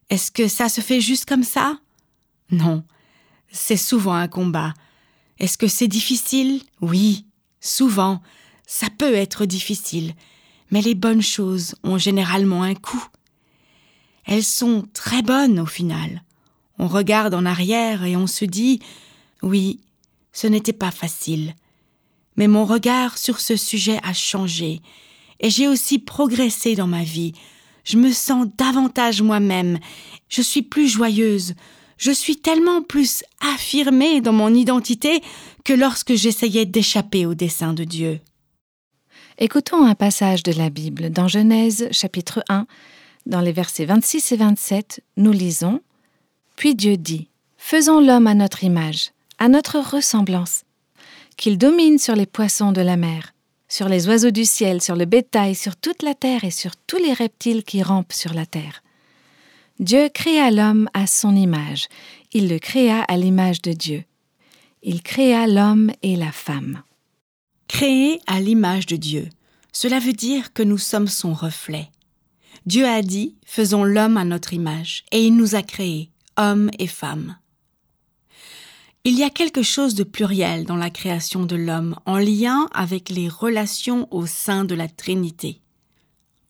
Est-ce 0.10 0.32
que 0.32 0.48
ça 0.48 0.70
se 0.70 0.82
fait 0.82 1.02
juste 1.02 1.26
comme 1.26 1.44
ça? 1.44 1.78
Non, 2.50 2.84
c'est 3.52 3.78
souvent 3.78 4.14
un 4.14 4.28
combat. 4.28 4.74
Est-ce 5.40 5.58
que 5.58 5.68
c'est 5.68 5.90
difficile? 5.90 6.62
Oui, 6.80 7.26
souvent. 7.60 8.22
Ça 8.66 8.88
peut 8.98 9.14
être 9.14 9.46
difficile, 9.46 10.14
mais 10.72 10.82
les 10.82 10.96
bonnes 10.96 11.22
choses 11.22 11.76
ont 11.84 11.98
généralement 11.98 12.64
un 12.64 12.76
coût. 12.76 13.06
Elles 14.26 14.44
sont 14.44 14.86
très 14.94 15.22
bonnes 15.22 15.60
au 15.60 15.66
final. 15.66 16.24
On 16.80 16.88
regarde 16.88 17.34
en 17.34 17.46
arrière 17.46 18.04
et 18.04 18.16
on 18.16 18.28
se 18.28 18.46
dit 18.46 18.80
Oui, 19.42 19.80
ce 20.32 20.48
n'était 20.48 20.74
pas 20.74 20.92
facile 20.92 21.54
mais 22.38 22.48
mon 22.48 22.66
regard 22.66 23.18
sur 23.18 23.40
ce 23.40 23.56
sujet 23.56 24.00
a 24.04 24.14
changé, 24.14 24.82
et 25.40 25.50
j'ai 25.50 25.68
aussi 25.68 26.00
progressé 26.00 26.76
dans 26.76 26.88
ma 26.88 27.04
vie. 27.04 27.34
Je 27.84 27.98
me 27.98 28.12
sens 28.12 28.48
davantage 28.58 29.22
moi-même, 29.22 29.80
je 30.30 30.42
suis 30.42 30.62
plus 30.62 30.88
joyeuse, 30.88 31.56
je 31.98 32.12
suis 32.12 32.38
tellement 32.38 32.82
plus 32.82 33.24
affirmée 33.42 34.22
dans 34.22 34.34
mon 34.34 34.54
identité 34.54 35.22
que 35.64 35.74
lorsque 35.74 36.14
j'essayais 36.14 36.66
d'échapper 36.66 37.26
au 37.26 37.34
dessein 37.34 37.74
de 37.74 37.84
Dieu. 37.84 38.20
Écoutons 39.40 39.84
un 39.84 39.96
passage 39.96 40.44
de 40.44 40.52
la 40.52 40.70
Bible 40.70 41.10
dans 41.10 41.28
Genèse 41.28 41.88
chapitre 41.92 42.44
1. 42.50 42.66
Dans 43.26 43.42
les 43.42 43.52
versets 43.52 43.86
26 43.86 44.32
et 44.32 44.38
27, 44.38 45.04
nous 45.18 45.32
lisons 45.32 45.82
Puis 46.56 46.76
Dieu 46.76 46.98
dit 46.98 47.28
Faisons 47.58 48.00
l'homme 48.00 48.28
à 48.28 48.34
notre 48.34 48.64
image, 48.64 49.12
à 49.38 49.50
notre 49.50 49.80
ressemblance 49.80 50.64
qu'il 51.38 51.58
domine 51.58 52.00
sur 52.00 52.16
les 52.16 52.26
poissons 52.26 52.72
de 52.72 52.82
la 52.82 52.98
mer, 52.98 53.34
sur 53.70 53.88
les 53.88 54.08
oiseaux 54.08 54.32
du 54.32 54.46
ciel, 54.46 54.82
sur 54.82 54.96
le 54.96 55.06
bétail, 55.06 55.56
sur 55.56 55.76
toute 55.76 56.04
la 56.04 56.16
terre 56.16 56.44
et 56.44 56.52
sur 56.52 56.76
tous 56.76 56.98
les 56.98 57.14
reptiles 57.14 57.64
qui 57.64 57.84
rampent 57.84 58.14
sur 58.14 58.34
la 58.34 58.46
terre. 58.46 58.84
Dieu 59.80 60.10
créa 60.10 60.50
l'homme 60.50 60.90
à 60.94 61.06
son 61.06 61.36
image, 61.36 61.88
il 62.34 62.50
le 62.50 62.58
créa 62.58 63.04
à 63.04 63.16
l'image 63.16 63.62
de 63.62 63.72
Dieu. 63.72 64.04
Il 64.82 65.04
créa 65.04 65.48
l'homme 65.48 65.92
et 66.02 66.16
la 66.16 66.32
femme. 66.32 66.82
Créés 67.68 68.20
à 68.26 68.40
l'image 68.40 68.86
de 68.86 68.96
Dieu, 68.96 69.30
cela 69.72 70.00
veut 70.00 70.14
dire 70.14 70.54
que 70.54 70.64
nous 70.64 70.78
sommes 70.78 71.08
son 71.08 71.34
reflet. 71.34 71.90
Dieu 72.66 72.86
a 72.86 73.02
dit, 73.02 73.36
faisons 73.46 73.84
l'homme 73.84 74.18
à 74.18 74.26
notre 74.26 74.54
image, 74.54 75.06
et 75.12 75.24
il 75.24 75.36
nous 75.36 75.56
a 75.56 75.62
créés, 75.62 76.10
hommes 76.38 76.72
et 76.80 76.88
femmes. 76.88 77.38
Il 79.10 79.18
y 79.18 79.24
a 79.24 79.30
quelque 79.30 79.64
chose 79.64 79.96
de 79.96 80.04
pluriel 80.04 80.66
dans 80.66 80.76
la 80.76 80.90
création 80.90 81.46
de 81.46 81.56
l'homme 81.56 81.96
en 82.06 82.18
lien 82.18 82.68
avec 82.74 83.10
les 83.10 83.30
relations 83.30 84.06
au 84.12 84.26
sein 84.26 84.66
de 84.66 84.76
la 84.76 84.90
Trinité. 84.90 85.62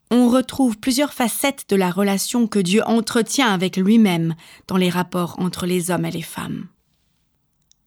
On 0.09 0.27
retrouve 0.27 0.79
plusieurs 0.79 1.13
facettes 1.13 1.65
de 1.69 1.75
la 1.75 1.91
relation 1.91 2.47
que 2.47 2.57
Dieu 2.57 2.81
entretient 2.87 3.53
avec 3.53 3.77
lui-même 3.77 4.33
dans 4.67 4.77
les 4.77 4.89
rapports 4.89 5.35
entre 5.37 5.67
les 5.67 5.91
hommes 5.91 6.05
et 6.05 6.11
les 6.11 6.23
femmes. 6.23 6.65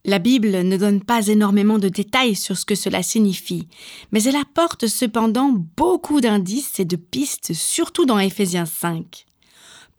La 0.05 0.21
Bible 0.21 0.63
ne 0.63 0.77
donne 0.77 1.03
pas 1.03 1.27
énormément 1.27 1.81
de 1.81 1.89
détails 1.89 2.37
sur 2.37 2.57
ce 2.57 2.65
que 2.65 2.77
cela 2.77 3.03
signifie, 3.03 3.67
mais 4.13 4.23
elle 4.23 4.37
apporte 4.37 4.87
cependant 4.87 5.51
beaucoup 5.77 6.21
d'indices 6.21 6.79
et 6.79 6.85
de 6.85 6.95
pistes, 6.95 7.55
surtout 7.55 8.07
dans 8.07 8.21
Éphésiens 8.21 8.67
5. 8.67 9.27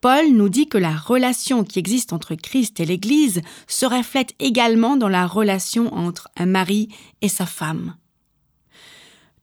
Paul 0.01 0.31
nous 0.31 0.49
dit 0.49 0.67
que 0.67 0.79
la 0.79 0.95
relation 0.97 1.63
qui 1.63 1.77
existe 1.77 2.11
entre 2.11 2.33
Christ 2.33 2.79
et 2.79 2.85
l'Église 2.85 3.43
se 3.67 3.85
reflète 3.85 4.33
également 4.39 4.97
dans 4.97 5.09
la 5.09 5.27
relation 5.27 5.93
entre 5.93 6.27
un 6.35 6.47
mari 6.47 6.89
et 7.21 7.29
sa 7.29 7.45
femme. 7.45 7.95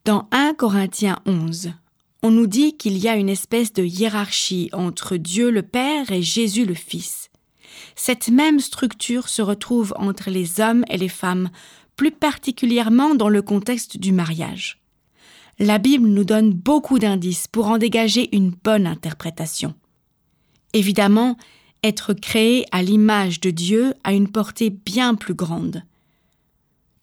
Dans 0.03 0.27
1 0.31 0.55
Corinthiens 0.55 1.19
11, 1.25 1.71
on 2.23 2.31
nous 2.31 2.47
dit 2.47 2.75
qu'il 2.75 2.97
y 2.97 3.07
a 3.07 3.15
une 3.15 3.29
espèce 3.29 3.71
de 3.71 3.83
hiérarchie 3.83 4.69
entre 4.73 5.15
Dieu 5.15 5.49
le 5.49 5.61
Père 5.61 6.11
et 6.11 6.21
Jésus 6.21 6.65
le 6.65 6.73
Fils. 6.73 7.29
Cette 7.95 8.27
même 8.27 8.59
structure 8.59 9.29
se 9.29 9.41
retrouve 9.41 9.93
entre 9.95 10.29
les 10.29 10.59
hommes 10.59 10.83
et 10.89 10.97
les 10.97 11.07
femmes, 11.07 11.49
plus 11.95 12.11
particulièrement 12.11 13.15
dans 13.15 13.29
le 13.29 13.41
contexte 13.41 13.97
du 13.97 14.11
mariage. 14.11 14.81
La 15.57 15.77
Bible 15.77 16.07
nous 16.07 16.25
donne 16.25 16.51
beaucoup 16.51 16.99
d'indices 16.99 17.47
pour 17.47 17.67
en 17.67 17.77
dégager 17.77 18.35
une 18.35 18.49
bonne 18.49 18.87
interprétation. 18.87 19.73
Évidemment, 20.73 21.37
être 21.83 22.13
créé 22.13 22.65
à 22.71 22.81
l'image 22.81 23.39
de 23.39 23.51
Dieu 23.51 23.93
a 24.03 24.13
une 24.13 24.29
portée 24.29 24.69
bien 24.69 25.15
plus 25.15 25.33
grande. 25.33 25.83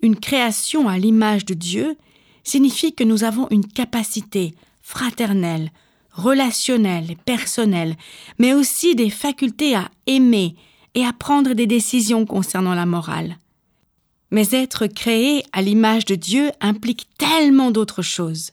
Une 0.00 0.16
création 0.16 0.88
à 0.88 0.98
l'image 0.98 1.44
de 1.44 1.54
Dieu 1.54 1.96
signifie 2.44 2.94
que 2.94 3.04
nous 3.04 3.24
avons 3.24 3.48
une 3.50 3.66
capacité 3.66 4.54
fraternelle, 4.82 5.70
relationnelle 6.12 7.16
personnelle, 7.24 7.96
mais 8.38 8.54
aussi 8.54 8.94
des 8.94 9.10
facultés 9.10 9.74
à 9.74 9.90
aimer, 10.06 10.54
et 10.96 11.04
à 11.04 11.12
prendre 11.12 11.52
des 11.52 11.66
décisions 11.66 12.24
concernant 12.24 12.74
la 12.74 12.86
morale. 12.86 13.36
Mais 14.30 14.48
être 14.52 14.86
créé 14.86 15.44
à 15.52 15.60
l'image 15.60 16.06
de 16.06 16.14
Dieu 16.14 16.50
implique 16.60 17.06
tellement 17.18 17.70
d'autres 17.70 18.02
choses. 18.02 18.52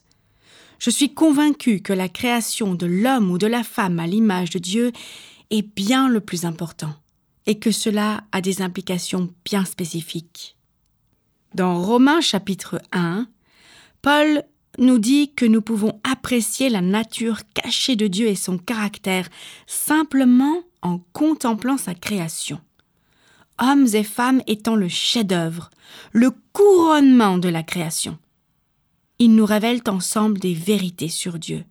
Je 0.78 0.90
suis 0.90 1.14
convaincu 1.14 1.80
que 1.80 1.92
la 1.92 2.08
création 2.08 2.74
de 2.74 2.86
l'homme 2.86 3.30
ou 3.30 3.38
de 3.38 3.46
la 3.46 3.62
femme 3.62 3.98
à 3.98 4.06
l'image 4.06 4.50
de 4.50 4.58
Dieu 4.58 4.92
est 5.50 5.62
bien 5.74 6.08
le 6.08 6.20
plus 6.20 6.44
important, 6.44 6.94
et 7.46 7.58
que 7.58 7.70
cela 7.70 8.24
a 8.32 8.40
des 8.40 8.62
implications 8.62 9.32
bien 9.44 9.64
spécifiques. 9.64 10.56
Dans 11.54 11.80
Romains 11.80 12.20
chapitre 12.20 12.80
1, 12.92 13.28
Paul 14.02 14.42
nous 14.78 14.98
dit 14.98 15.32
que 15.34 15.46
nous 15.46 15.62
pouvons 15.62 16.00
apprécier 16.02 16.68
la 16.68 16.80
nature 16.80 17.42
cachée 17.54 17.96
de 17.96 18.06
Dieu 18.06 18.26
et 18.26 18.34
son 18.34 18.58
caractère 18.58 19.28
simplement 19.66 20.62
en 20.82 20.98
contemplant 21.12 21.78
sa 21.78 21.94
création. 21.94 22.60
Hommes 23.58 23.86
et 23.94 24.02
femmes 24.02 24.42
étant 24.48 24.74
le 24.74 24.88
chef-d'œuvre, 24.88 25.70
le 26.12 26.32
couronnement 26.52 27.38
de 27.38 27.48
la 27.48 27.62
création. 27.62 28.18
Ils 29.24 29.34
nous 29.34 29.46
révèlent 29.46 29.80
ensemble 29.88 30.38
des 30.38 30.52
vérités 30.52 31.08
sur 31.08 31.38
Dieu. 31.38 31.64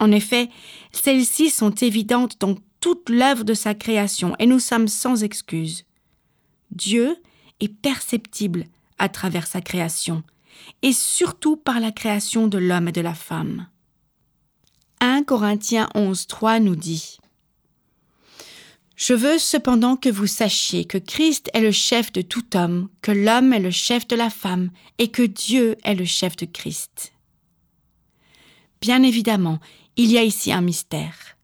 En 0.00 0.12
effet, 0.12 0.50
celles-ci 0.92 1.48
sont 1.48 1.70
évidentes 1.70 2.38
dans 2.40 2.56
toute 2.78 3.08
l'œuvre 3.08 3.42
de 3.42 3.54
sa 3.54 3.72
création 3.72 4.36
et 4.38 4.44
nous 4.44 4.58
sommes 4.58 4.86
sans 4.86 5.24
excuse. 5.24 5.86
Dieu 6.72 7.16
est 7.60 7.72
perceptible 7.72 8.66
à 8.98 9.08
travers 9.08 9.46
sa 9.46 9.62
création, 9.62 10.24
et 10.82 10.92
surtout 10.92 11.56
par 11.56 11.80
la 11.80 11.90
création 11.90 12.48
de 12.48 12.58
l'homme 12.58 12.88
et 12.88 12.92
de 12.92 13.00
la 13.00 13.14
femme. 13.14 13.66
1 15.00 15.22
Corinthiens 15.22 15.88
11.3 15.94 16.62
nous 16.62 16.76
dit 16.76 17.16
je 19.06 19.12
veux 19.12 19.38
cependant 19.38 19.96
que 19.96 20.08
vous 20.08 20.26
sachiez 20.26 20.86
que 20.86 20.96
Christ 20.96 21.50
est 21.52 21.60
le 21.60 21.72
chef 21.72 22.10
de 22.10 22.22
tout 22.22 22.56
homme, 22.56 22.88
que 23.02 23.12
l'homme 23.12 23.52
est 23.52 23.60
le 23.60 23.70
chef 23.70 24.08
de 24.08 24.16
la 24.16 24.30
femme, 24.30 24.70
et 24.96 25.08
que 25.08 25.20
Dieu 25.20 25.76
est 25.84 25.94
le 25.94 26.06
chef 26.06 26.36
de 26.36 26.46
Christ. 26.46 27.12
Bien 28.80 29.02
évidemment, 29.02 29.58
il 29.98 30.10
y 30.10 30.16
a 30.16 30.22
ici 30.22 30.52
un 30.52 30.62
mystère. 30.62 31.36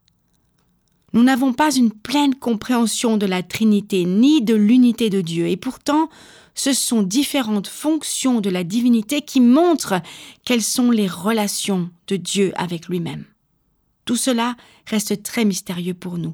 Nous 1.13 1.21
n'avons 1.21 1.53
pas 1.53 1.71
une 1.75 1.91
pleine 1.91 2.33
compréhension 2.33 3.17
de 3.17 3.27
la 3.27 3.43
Trinité 3.43 4.05
ni 4.05 4.41
de 4.41 4.55
l'unité 4.55 5.11
de 5.11 5.21
Dieu, 5.21 5.47
et 5.47 5.57
pourtant 5.57 6.09
ce 6.55 6.73
sont 6.73 7.03
différentes 7.03 7.67
fonctions 7.67 8.41
de 8.41 8.49
la 8.49 8.63
divinité 8.63 9.21
qui 9.21 9.39
montrent 9.39 10.01
quelles 10.45 10.63
sont 10.63 10.89
les 10.89 11.07
relations 11.07 11.91
de 12.07 12.15
Dieu 12.15 12.53
avec 12.55 12.87
lui-même. 12.87 13.25
Tout 14.05 14.17
cela 14.17 14.55
reste 14.87 15.21
très 15.21 15.45
mystérieux 15.45 15.93
pour 15.93 16.17
nous. 16.17 16.33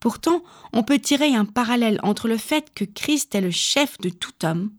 Pourtant, 0.00 0.42
on 0.72 0.82
peut 0.82 0.98
tirer 0.98 1.34
un 1.34 1.44
parallèle 1.44 2.00
entre 2.02 2.26
le 2.26 2.38
fait 2.38 2.72
que 2.74 2.84
Christ 2.84 3.34
est 3.34 3.40
le 3.40 3.50
chef 3.50 3.98
de 3.98 4.08
tout 4.08 4.44
homme, 4.44 4.70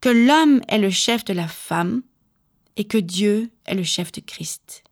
que 0.00 0.10
l'homme 0.10 0.60
est 0.68 0.78
le 0.78 0.90
chef 0.90 1.24
de 1.24 1.32
la 1.32 1.48
femme, 1.48 2.02
et 2.76 2.84
que 2.84 2.98
Dieu 2.98 3.50
est 3.66 3.74
le 3.74 3.82
chef 3.82 4.12
de 4.12 4.20
Christ. 4.20 4.84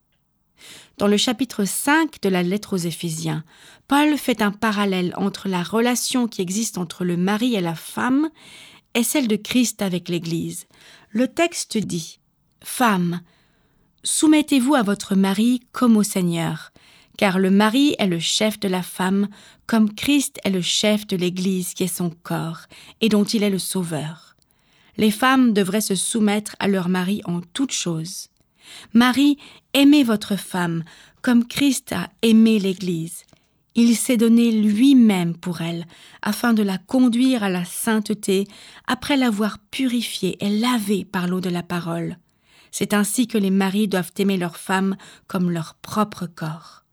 Dans 0.99 1.07
le 1.07 1.17
chapitre 1.17 1.65
5 1.65 2.21
de 2.23 2.29
la 2.29 2.43
lettre 2.43 2.75
aux 2.75 2.79
Éphésiens, 2.79 3.45
Paul 3.87 4.17
fait 4.17 4.43
un 4.43 4.51
parallèle 4.51 5.13
entre 5.17 5.49
la 5.49 5.63
relation 5.63 6.27
qui 6.27 6.43
existe 6.43 6.79
entre 6.79 7.05
le 7.05 7.17
mari 7.17 7.55
et 7.55 7.61
la 7.61 7.75
femme 7.75 8.31
et 8.95 9.03
celle 9.03 9.29
de 9.29 9.37
Christ 9.37 9.83
avec 9.83 10.09
l'Église. 10.09 10.67
Le 11.11 11.29
texte 11.29 11.79
dit 11.79 12.19
Femme, 12.65 13.21
soumettez-vous 14.03 14.75
à 14.75 14.83
votre 14.83 15.15
mari 15.15 15.61
comme 15.71 15.97
au 15.97 16.03
Seigneur, 16.03 16.73
car 17.17 17.39
le 17.39 17.51
mari 17.51 17.95
est 17.99 18.07
le 18.07 18.19
chef 18.19 18.61
de 18.61 18.69
la 18.69 18.83
femme, 18.83 19.29
comme 19.67 19.93
Christ 19.95 20.39
est 20.45 20.51
le 20.51 20.61
chef 20.61 21.07
de 21.07 21.17
l'Église 21.17 21.75
qui 21.75 21.85
est 21.85 21.87
son 21.89 22.11
corps, 22.11 22.63
et 23.01 23.09
dont 23.09 23.25
il 23.25 23.43
est 23.43 23.51
le 23.51 23.59
sauveur. 23.59 24.37
Les 24.97 25.11
femmes 25.11 25.53
devraient 25.53 25.81
se 25.81 25.95
soumettre 25.95 26.57
à 26.59 26.69
leur 26.69 26.89
mari 26.89 27.21
en 27.25 27.41
toutes 27.41 27.73
choses. 27.73 28.29
Marie, 28.95 29.39
aimez 29.75 30.05
votre 30.05 30.37
femme, 30.37 30.85
comme 31.23 31.47
Christ 31.47 31.93
a 31.93 32.09
aimé 32.23 32.59
l'Église. 32.59 33.25
Il 33.75 33.95
s'est 33.95 34.17
donné 34.17 34.51
lui-même 34.53 35.37
pour 35.37 35.61
elle, 35.61 35.87
afin 36.23 36.55
de 36.55 36.63
la 36.63 36.79
conduire 36.79 37.43
à 37.43 37.51
la 37.51 37.65
sainteté, 37.67 38.47
après 38.87 39.19
l'avoir 39.19 39.59
purifiée 39.59 40.43
et 40.45 40.49
lavée 40.49 41.05
par 41.05 41.29
l'eau 41.29 41.41
de 41.41 41.51
la 41.51 41.63
parole. 41.63 42.17
C'est 42.71 42.95
ainsi 42.95 43.27
que 43.27 43.39
les 43.39 43.51
maris 43.51 43.87
doivent 43.87 44.13
aimer 44.19 44.39
leur 44.39 44.57
femme 44.57 44.97
comme 45.27 45.51
leur 45.51 45.75
propre 45.75 46.27
corps. 46.27 46.86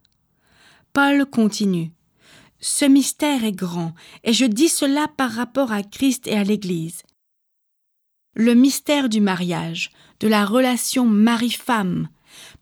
Paul 0.93 1.25
continue. 1.25 1.91
Ce 2.59 2.85
mystère 2.85 3.43
est 3.43 3.51
grand, 3.51 3.95
et 4.23 4.31
je 4.31 4.45
dis 4.45 4.69
cela 4.69 5.07
par 5.17 5.31
rapport 5.31 5.71
à 5.71 5.81
Christ 5.81 6.27
et 6.27 6.37
à 6.37 6.43
l'Église. 6.43 7.01
Le 8.35 8.53
mystère 8.53 9.09
du 9.09 9.19
mariage, 9.19 9.89
de 10.19 10.27
la 10.27 10.45
relation 10.45 11.07
mari-femme, 11.07 12.09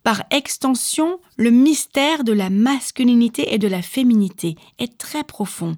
par 0.04 0.24
extension, 0.32 1.20
le 1.36 1.50
mystère 1.50 2.24
de 2.24 2.32
la 2.32 2.50
masculinité 2.50 3.54
et 3.54 3.58
de 3.58 3.68
la 3.68 3.82
féminité 3.82 4.56
est 4.80 4.98
très 4.98 5.26
profond, 5.26 5.76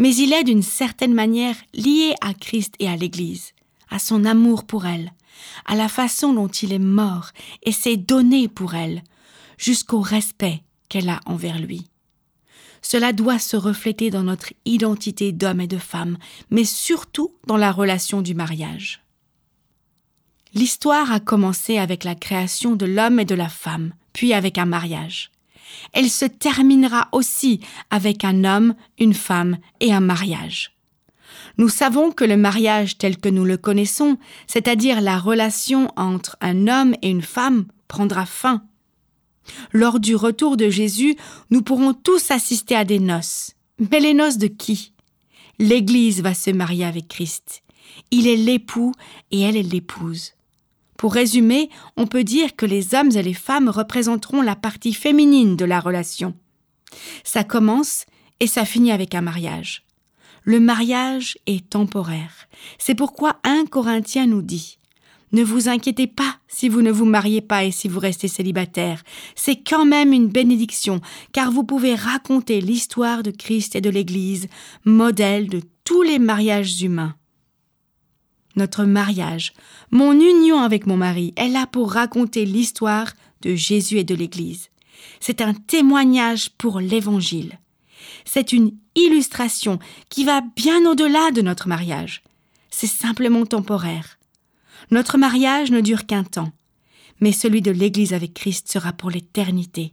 mais 0.00 0.12
il 0.16 0.32
est 0.32 0.44
d'une 0.44 0.62
certaine 0.62 1.14
manière 1.14 1.56
lié 1.74 2.14
à 2.20 2.34
Christ 2.34 2.74
et 2.80 2.88
à 2.88 2.96
l'Église, 2.96 3.52
à 3.88 4.00
son 4.00 4.24
amour 4.24 4.64
pour 4.64 4.84
elle, 4.84 5.12
à 5.64 5.76
la 5.76 5.88
façon 5.88 6.32
dont 6.32 6.48
il 6.48 6.72
est 6.72 6.78
mort 6.80 7.30
et 7.62 7.72
s'est 7.72 7.96
donné 7.96 8.48
pour 8.48 8.74
elle, 8.74 9.04
jusqu'au 9.58 10.00
respect 10.00 10.64
a 11.08 11.20
envers 11.26 11.58
lui. 11.58 11.86
Cela 12.82 13.12
doit 13.12 13.38
se 13.38 13.56
refléter 13.56 14.10
dans 14.10 14.22
notre 14.22 14.52
identité 14.66 15.32
d'homme 15.32 15.60
et 15.60 15.66
de 15.66 15.78
femme, 15.78 16.18
mais 16.50 16.64
surtout 16.64 17.34
dans 17.46 17.56
la 17.56 17.72
relation 17.72 18.20
du 18.20 18.34
mariage. 18.34 19.00
L'histoire 20.52 21.10
a 21.10 21.18
commencé 21.18 21.78
avec 21.78 22.04
la 22.04 22.14
création 22.14 22.76
de 22.76 22.86
l'homme 22.86 23.18
et 23.18 23.24
de 23.24 23.34
la 23.34 23.48
femme, 23.48 23.94
puis 24.12 24.34
avec 24.34 24.58
un 24.58 24.66
mariage. 24.66 25.30
Elle 25.92 26.10
se 26.10 26.26
terminera 26.26 27.08
aussi 27.12 27.60
avec 27.90 28.24
un 28.24 28.44
homme, 28.44 28.74
une 28.98 29.14
femme 29.14 29.56
et 29.80 29.92
un 29.92 30.00
mariage. 30.00 30.76
Nous 31.56 31.68
savons 31.68 32.12
que 32.12 32.24
le 32.24 32.36
mariage 32.36 32.98
tel 32.98 33.16
que 33.16 33.28
nous 33.28 33.44
le 33.44 33.56
connaissons, 33.56 34.18
c'est-à-dire 34.46 35.00
la 35.00 35.18
relation 35.18 35.90
entre 35.96 36.36
un 36.40 36.68
homme 36.68 36.94
et 37.02 37.08
une 37.08 37.22
femme, 37.22 37.66
prendra 37.88 38.26
fin 38.26 38.62
lors 39.72 40.00
du 40.00 40.14
retour 40.16 40.56
de 40.56 40.68
Jésus, 40.68 41.16
nous 41.50 41.62
pourrons 41.62 41.94
tous 41.94 42.30
assister 42.30 42.74
à 42.76 42.84
des 42.84 42.98
noces. 42.98 43.52
Mais 43.90 44.00
les 44.00 44.14
noces 44.14 44.38
de 44.38 44.46
qui? 44.46 44.92
L'Église 45.58 46.22
va 46.22 46.34
se 46.34 46.50
marier 46.50 46.84
avec 46.84 47.08
Christ. 47.08 47.62
Il 48.10 48.26
est 48.26 48.36
l'époux 48.36 48.92
et 49.30 49.40
elle 49.40 49.56
est 49.56 49.62
l'épouse. 49.62 50.32
Pour 50.96 51.12
résumer, 51.12 51.70
on 51.96 52.06
peut 52.06 52.24
dire 52.24 52.56
que 52.56 52.66
les 52.66 52.94
hommes 52.94 53.10
et 53.14 53.22
les 53.22 53.34
femmes 53.34 53.68
représenteront 53.68 54.42
la 54.42 54.56
partie 54.56 54.94
féminine 54.94 55.56
de 55.56 55.64
la 55.64 55.80
relation. 55.80 56.34
Ça 57.24 57.44
commence 57.44 58.06
et 58.40 58.46
ça 58.46 58.64
finit 58.64 58.92
avec 58.92 59.14
un 59.14 59.20
mariage. 59.20 59.84
Le 60.44 60.60
mariage 60.60 61.38
est 61.46 61.68
temporaire. 61.70 62.48
C'est 62.78 62.94
pourquoi 62.94 63.38
un 63.44 63.64
Corinthien 63.66 64.26
nous 64.26 64.42
dit 64.42 64.78
Ne 65.34 65.42
vous 65.42 65.68
inquiétez 65.68 66.06
pas 66.06 66.36
si 66.46 66.68
vous 66.68 66.80
ne 66.80 66.92
vous 66.92 67.06
mariez 67.06 67.40
pas 67.40 67.64
et 67.64 67.72
si 67.72 67.88
vous 67.88 67.98
restez 67.98 68.28
célibataire. 68.28 69.02
C'est 69.34 69.56
quand 69.56 69.84
même 69.84 70.12
une 70.12 70.28
bénédiction, 70.28 71.00
car 71.32 71.50
vous 71.50 71.64
pouvez 71.64 71.96
raconter 71.96 72.60
l'histoire 72.60 73.24
de 73.24 73.32
Christ 73.32 73.74
et 73.74 73.80
de 73.80 73.90
l'Église, 73.90 74.46
modèle 74.84 75.48
de 75.48 75.60
tous 75.82 76.02
les 76.02 76.20
mariages 76.20 76.80
humains. 76.82 77.16
Notre 78.54 78.84
mariage, 78.84 79.54
mon 79.90 80.12
union 80.12 80.60
avec 80.60 80.86
mon 80.86 80.96
mari, 80.96 81.34
est 81.34 81.48
là 81.48 81.66
pour 81.66 81.90
raconter 81.90 82.44
l'histoire 82.44 83.12
de 83.42 83.56
Jésus 83.56 83.98
et 83.98 84.04
de 84.04 84.14
l'Église. 84.14 84.68
C'est 85.18 85.40
un 85.40 85.52
témoignage 85.52 86.50
pour 86.50 86.78
l'Évangile. 86.78 87.58
C'est 88.24 88.52
une 88.52 88.70
illustration 88.94 89.80
qui 90.10 90.24
va 90.24 90.42
bien 90.54 90.86
au-delà 90.86 91.32
de 91.32 91.42
notre 91.42 91.66
mariage. 91.66 92.22
C'est 92.70 92.86
simplement 92.86 93.44
temporaire. 93.44 94.16
Notre 94.90 95.18
mariage 95.18 95.70
ne 95.70 95.80
dure 95.80 96.06
qu'un 96.06 96.24
temps, 96.24 96.52
mais 97.20 97.32
celui 97.32 97.62
de 97.62 97.70
l'Église 97.70 98.12
avec 98.12 98.34
Christ 98.34 98.70
sera 98.70 98.92
pour 98.92 99.10
l'éternité. 99.10 99.92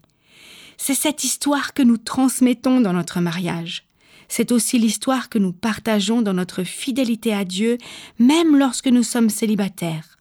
C'est 0.77 0.95
cette 0.95 1.24
histoire 1.24 1.74
que 1.74 1.83
nous 1.83 1.98
transmettons 1.98 2.81
dans 2.81 2.93
notre 2.93 3.19
mariage. 3.19 3.86
C'est 4.27 4.51
aussi 4.51 4.79
l'histoire 4.79 5.29
que 5.29 5.38
nous 5.38 5.53
partageons 5.53 6.21
dans 6.21 6.33
notre 6.33 6.63
fidélité 6.63 7.33
à 7.33 7.45
Dieu, 7.45 7.77
même 8.17 8.57
lorsque 8.57 8.88
nous 8.88 9.03
sommes 9.03 9.29
célibataires. 9.29 10.17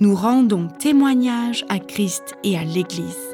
Nous 0.00 0.14
rendons 0.14 0.66
témoignage 0.66 1.64
à 1.68 1.78
Christ 1.78 2.34
et 2.42 2.58
à 2.58 2.64
l'Église. 2.64 3.29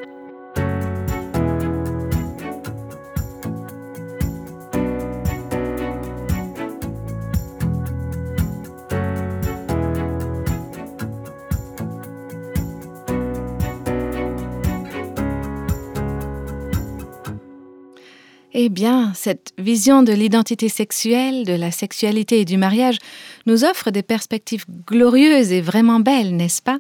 Eh 18.59 18.71
bien, 18.71 19.13
cette 19.13 19.53
vision 19.59 20.03
de 20.03 20.15
l'identité 20.15 20.71
sexuelle, 20.71 21.45
de 21.45 21.53
la 21.53 21.71
sexualité 21.71 22.41
et 22.41 22.45
du 22.47 22.57
mariage 22.57 22.97
nous 23.45 23.65
offre 23.65 23.91
des 23.91 24.03
perspectives 24.03 24.65
glorieuses 24.87 25.53
et 25.53 25.61
vraiment 25.61 26.01
belles, 26.01 26.35
n'est-ce 26.35 26.63
pas? 26.63 26.79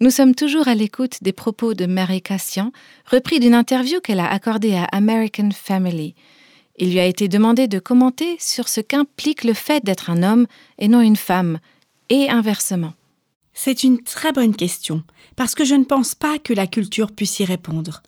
Nous 0.00 0.10
sommes 0.10 0.34
toujours 0.34 0.66
à 0.66 0.74
l'écoute 0.74 1.22
des 1.22 1.32
propos 1.32 1.74
de 1.74 1.86
Mary 1.86 2.22
Cassian, 2.22 2.72
repris 3.08 3.38
d'une 3.38 3.54
interview 3.54 4.00
qu'elle 4.00 4.18
a 4.18 4.28
accordée 4.28 4.74
à 4.74 4.82
American 4.86 5.50
Family. 5.54 6.16
Il 6.76 6.90
lui 6.90 6.98
a 6.98 7.06
été 7.06 7.28
demandé 7.28 7.68
de 7.68 7.78
commenter 7.78 8.36
sur 8.40 8.66
ce 8.66 8.80
qu'implique 8.80 9.44
le 9.44 9.54
fait 9.54 9.84
d'être 9.84 10.10
un 10.10 10.24
homme 10.24 10.48
et 10.80 10.88
non 10.88 11.02
une 11.02 11.14
femme, 11.14 11.60
et 12.08 12.30
inversement. 12.30 12.94
C'est 13.54 13.84
une 13.84 14.02
très 14.02 14.32
bonne 14.32 14.56
question, 14.56 15.04
parce 15.36 15.54
que 15.54 15.64
je 15.64 15.76
ne 15.76 15.84
pense 15.84 16.16
pas 16.16 16.40
que 16.40 16.52
la 16.52 16.66
culture 16.66 17.12
puisse 17.12 17.38
y 17.38 17.44
répondre 17.44 18.02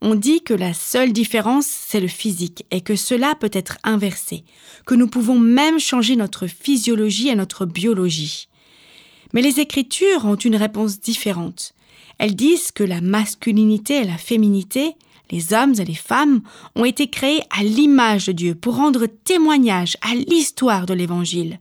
on 0.00 0.14
dit 0.14 0.42
que 0.42 0.54
la 0.54 0.74
seule 0.74 1.12
différence, 1.12 1.66
c'est 1.66 2.00
le 2.00 2.08
physique, 2.08 2.64
et 2.70 2.80
que 2.80 2.94
cela 2.94 3.34
peut 3.34 3.50
être 3.52 3.78
inversé, 3.82 4.44
que 4.86 4.94
nous 4.94 5.08
pouvons 5.08 5.38
même 5.38 5.80
changer 5.80 6.14
notre 6.14 6.46
physiologie 6.46 7.28
et 7.28 7.34
notre 7.34 7.66
biologie. 7.66 8.48
Mais 9.32 9.42
les 9.42 9.60
Écritures 9.60 10.24
ont 10.24 10.36
une 10.36 10.56
réponse 10.56 11.00
différente. 11.00 11.74
Elles 12.18 12.36
disent 12.36 12.70
que 12.70 12.84
la 12.84 13.00
masculinité 13.00 14.02
et 14.02 14.04
la 14.04 14.16
féminité, 14.16 14.94
les 15.30 15.52
hommes 15.52 15.74
et 15.78 15.84
les 15.84 15.94
femmes, 15.94 16.42
ont 16.74 16.84
été 16.84 17.08
créés 17.08 17.42
à 17.50 17.62
l'image 17.62 18.26
de 18.26 18.32
Dieu 18.32 18.54
pour 18.54 18.76
rendre 18.76 19.06
témoignage 19.06 19.96
à 20.00 20.14
l'histoire 20.14 20.86
de 20.86 20.94
l'Évangile. 20.94 21.58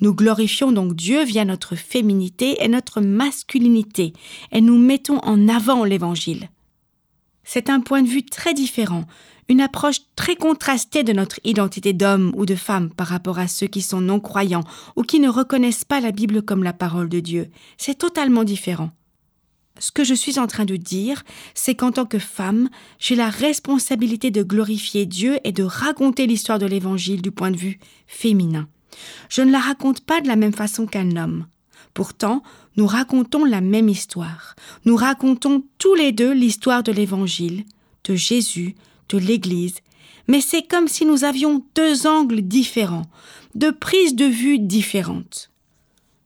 Nous 0.00 0.14
glorifions 0.14 0.72
donc 0.72 0.94
Dieu 0.94 1.24
via 1.24 1.44
notre 1.44 1.74
féminité 1.74 2.62
et 2.62 2.68
notre 2.68 3.00
masculinité, 3.00 4.12
et 4.52 4.60
nous 4.60 4.78
mettons 4.78 5.18
en 5.18 5.48
avant 5.48 5.84
l'Évangile. 5.84 6.48
C'est 7.48 7.70
un 7.70 7.78
point 7.80 8.02
de 8.02 8.08
vue 8.08 8.24
très 8.24 8.54
différent, 8.54 9.04
une 9.48 9.60
approche 9.60 10.00
très 10.16 10.34
contrastée 10.34 11.04
de 11.04 11.12
notre 11.12 11.38
identité 11.44 11.92
d'homme 11.92 12.32
ou 12.34 12.44
de 12.44 12.56
femme 12.56 12.90
par 12.90 13.06
rapport 13.06 13.38
à 13.38 13.46
ceux 13.46 13.68
qui 13.68 13.82
sont 13.82 14.00
non-croyants 14.00 14.64
ou 14.96 15.02
qui 15.02 15.20
ne 15.20 15.28
reconnaissent 15.28 15.84
pas 15.84 16.00
la 16.00 16.10
Bible 16.10 16.42
comme 16.42 16.64
la 16.64 16.72
parole 16.72 17.08
de 17.08 17.20
Dieu. 17.20 17.48
C'est 17.78 17.98
totalement 17.98 18.42
différent. 18.42 18.90
Ce 19.78 19.92
que 19.92 20.02
je 20.02 20.14
suis 20.14 20.40
en 20.40 20.48
train 20.48 20.64
de 20.64 20.74
dire, 20.74 21.22
c'est 21.54 21.76
qu'en 21.76 21.92
tant 21.92 22.04
que 22.04 22.18
femme, 22.18 22.68
j'ai 22.98 23.14
la 23.14 23.30
responsabilité 23.30 24.32
de 24.32 24.42
glorifier 24.42 25.06
Dieu 25.06 25.38
et 25.44 25.52
de 25.52 25.62
raconter 25.62 26.26
l'histoire 26.26 26.58
de 26.58 26.66
l'Évangile 26.66 27.22
du 27.22 27.30
point 27.30 27.52
de 27.52 27.56
vue 27.56 27.78
féminin. 28.08 28.68
Je 29.28 29.42
ne 29.42 29.52
la 29.52 29.60
raconte 29.60 30.00
pas 30.00 30.20
de 30.20 30.26
la 30.26 30.36
même 30.36 30.54
façon 30.54 30.86
qu'un 30.86 31.16
homme. 31.16 31.46
Pourtant, 31.94 32.42
nous 32.76 32.86
racontons 32.86 33.44
la 33.44 33.60
même 33.60 33.88
histoire. 33.88 34.54
Nous 34.84 34.96
racontons 34.96 35.64
tous 35.78 35.94
les 35.94 36.12
deux 36.12 36.32
l'histoire 36.32 36.82
de 36.82 36.92
l'Évangile, 36.92 37.64
de 38.04 38.14
Jésus, 38.14 38.74
de 39.08 39.18
l'Église, 39.18 39.76
mais 40.28 40.40
c'est 40.40 40.66
comme 40.66 40.88
si 40.88 41.06
nous 41.06 41.24
avions 41.24 41.64
deux 41.74 42.06
angles 42.06 42.42
différents, 42.42 43.06
deux 43.54 43.72
prises 43.72 44.14
de 44.14 44.24
vue 44.24 44.58
différentes. 44.58 45.50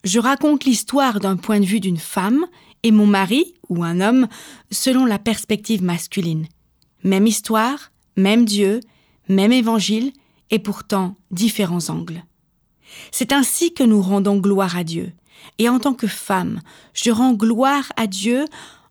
Je 0.05 0.19
raconte 0.19 0.65
l'histoire 0.65 1.21
d'un 1.21 1.37
point 1.37 1.61
de 1.61 1.67
vue 1.67 1.81
d'une 1.81 1.99
femme 1.99 2.47
et 2.83 2.91
mon 2.91 3.07
mari, 3.07 3.55
ou 3.69 3.85
un 3.85 4.01
homme, 4.01 4.27
selon 4.71 5.05
la 5.05 5.19
perspective 5.19 5.83
masculine. 5.83 6.47
Même 7.05 7.27
histoire, 7.27 7.93
même 8.17 8.47
Dieu, 8.47 8.81
même 9.29 9.53
évangile, 9.53 10.13
et 10.51 10.59
pourtant 10.59 11.15
différents 11.31 11.91
angles. 11.91 12.25
C'est 13.13 13.33
ainsi 13.33 13.73
que 13.73 13.85
nous 13.85 14.03
rendons 14.03 14.39
gloire 14.39 14.77
à 14.77 14.83
Dieu. 14.83 15.13
Et 15.59 15.68
en 15.68 15.79
tant 15.79 15.94
que 15.94 16.07
femme, 16.07 16.61
je 16.94 17.11
rends 17.11 17.35
gloire 17.35 17.92
à 17.96 18.07
Dieu 18.07 18.46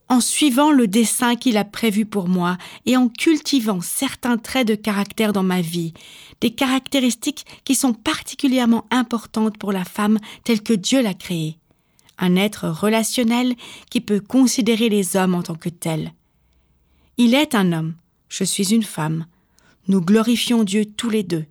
en 0.10 0.22
suivant 0.22 0.72
le 0.72 0.88
dessein 0.88 1.36
qu'il 1.36 1.56
a 1.58 1.64
prévu 1.64 2.06
pour 2.06 2.28
moi 2.28 2.58
et 2.86 2.98
en 2.98 3.08
cultivant 3.08 3.80
certains 3.80 4.38
traits 4.38 4.68
de 4.68 4.76
caractère 4.76 5.34
dans 5.34 5.44
ma 5.44 5.62
vie, 5.62 5.94
des 6.42 6.52
caractéristiques 6.52 7.46
qui 7.64 7.76
sont 7.76 7.94
particulièrement 7.94 8.86
importantes 8.90 9.58
pour 9.58 9.72
la 9.72 9.86
femme 9.86 10.18
telle 10.44 10.62
que 10.62 10.74
Dieu 10.74 11.02
l'a 11.02 11.14
créée. 11.14 11.58
Un 12.18 12.36
être 12.36 12.68
relationnel 12.68 13.56
qui 13.90 14.02
peut 14.02 14.20
considérer 14.20 14.90
les 14.90 15.16
hommes 15.16 15.36
en 15.36 15.44
tant 15.44 15.56
que 15.56 15.70
tels. 15.70 16.12
Il 17.18 17.36
est 17.36 17.54
un 17.54 17.72
homme, 17.72 17.94
je 18.28 18.44
suis 18.44 18.74
une 18.74 18.84
femme. 18.84 19.26
Nous 19.88 20.02
glorifions 20.02 20.64
Dieu 20.64 20.86
tous 20.86 21.10
les 21.10 21.24
deux. 21.24 21.46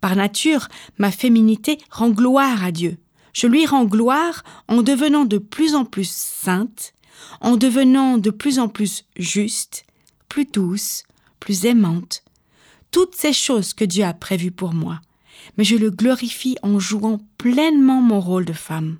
Par 0.00 0.14
nature, 0.14 0.68
ma 0.98 1.10
féminité 1.10 1.78
rend 1.90 2.10
gloire 2.10 2.64
à 2.64 2.70
Dieu 2.70 2.98
je 3.36 3.46
lui 3.46 3.66
rends 3.66 3.84
gloire 3.84 4.42
en 4.66 4.80
devenant 4.80 5.26
de 5.26 5.36
plus 5.36 5.74
en 5.74 5.84
plus 5.84 6.08
sainte, 6.08 6.94
en 7.42 7.58
devenant 7.58 8.16
de 8.16 8.30
plus 8.30 8.58
en 8.58 8.68
plus 8.68 9.04
juste, 9.14 9.84
plus 10.30 10.46
douce, 10.46 11.02
plus 11.38 11.66
aimante, 11.66 12.24
toutes 12.90 13.14
ces 13.14 13.34
choses 13.34 13.74
que 13.74 13.84
Dieu 13.84 14.04
a 14.04 14.14
prévues 14.14 14.52
pour 14.52 14.72
moi, 14.72 15.00
mais 15.58 15.64
je 15.64 15.76
le 15.76 15.90
glorifie 15.90 16.56
en 16.62 16.78
jouant 16.78 17.20
pleinement 17.36 18.00
mon 18.00 18.20
rôle 18.20 18.46
de 18.46 18.54
femme. 18.54 18.96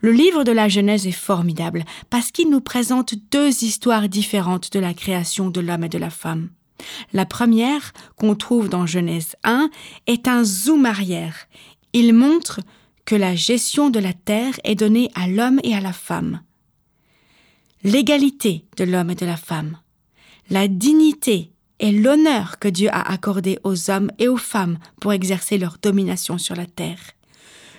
Le 0.00 0.10
livre 0.10 0.42
de 0.42 0.50
la 0.52 0.68
Genèse 0.68 1.06
est 1.06 1.12
formidable 1.12 1.84
parce 2.10 2.32
qu'il 2.32 2.50
nous 2.50 2.60
présente 2.60 3.14
deux 3.30 3.62
histoires 3.62 4.08
différentes 4.08 4.72
de 4.72 4.80
la 4.80 4.94
création 4.94 5.48
de 5.48 5.60
l'homme 5.60 5.84
et 5.84 5.88
de 5.88 5.98
la 5.98 6.10
femme. 6.10 6.50
La 7.12 7.24
première, 7.24 7.92
qu'on 8.16 8.34
trouve 8.34 8.68
dans 8.68 8.84
Genèse 8.84 9.36
1, 9.44 9.70
est 10.08 10.26
un 10.26 10.42
zoom 10.42 10.86
arrière. 10.86 11.46
Il 11.92 12.12
montre 12.12 12.60
que 13.06 13.14
la 13.14 13.34
gestion 13.36 13.88
de 13.88 14.00
la 14.00 14.12
terre 14.12 14.54
est 14.64 14.74
donnée 14.74 15.10
à 15.14 15.28
l'homme 15.28 15.60
et 15.62 15.74
à 15.74 15.80
la 15.80 15.92
femme. 15.92 16.42
L'égalité 17.84 18.66
de 18.76 18.84
l'homme 18.84 19.10
et 19.10 19.14
de 19.14 19.24
la 19.24 19.36
femme, 19.36 19.78
la 20.50 20.66
dignité 20.66 21.52
et 21.78 21.92
l'honneur 21.92 22.58
que 22.58 22.68
Dieu 22.68 22.88
a 22.90 23.12
accordé 23.12 23.58
aux 23.62 23.90
hommes 23.90 24.10
et 24.18 24.28
aux 24.28 24.36
femmes 24.36 24.78
pour 25.00 25.12
exercer 25.12 25.56
leur 25.56 25.78
domination 25.80 26.36
sur 26.36 26.56
la 26.56 26.66
terre, 26.66 27.12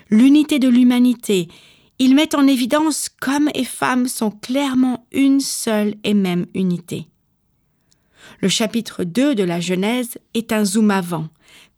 l'unité 0.09 0.59
de 0.59 0.69
l'humanité, 0.69 1.49
ils 1.99 2.15
mettent 2.15 2.35
en 2.35 2.47
évidence 2.47 3.09
qu'hommes 3.09 3.49
et 3.53 3.65
femmes 3.65 4.07
sont 4.07 4.31
clairement 4.31 5.05
une 5.11 5.41
seule 5.41 5.95
et 6.05 6.13
même 6.13 6.45
unité. 6.53 7.09
Le 8.39 8.47
chapitre 8.47 9.03
2 9.03 9.35
de 9.35 9.43
la 9.43 9.59
Genèse 9.59 10.17
est 10.33 10.53
un 10.53 10.63
zoom 10.63 10.91
avant, 10.91 11.27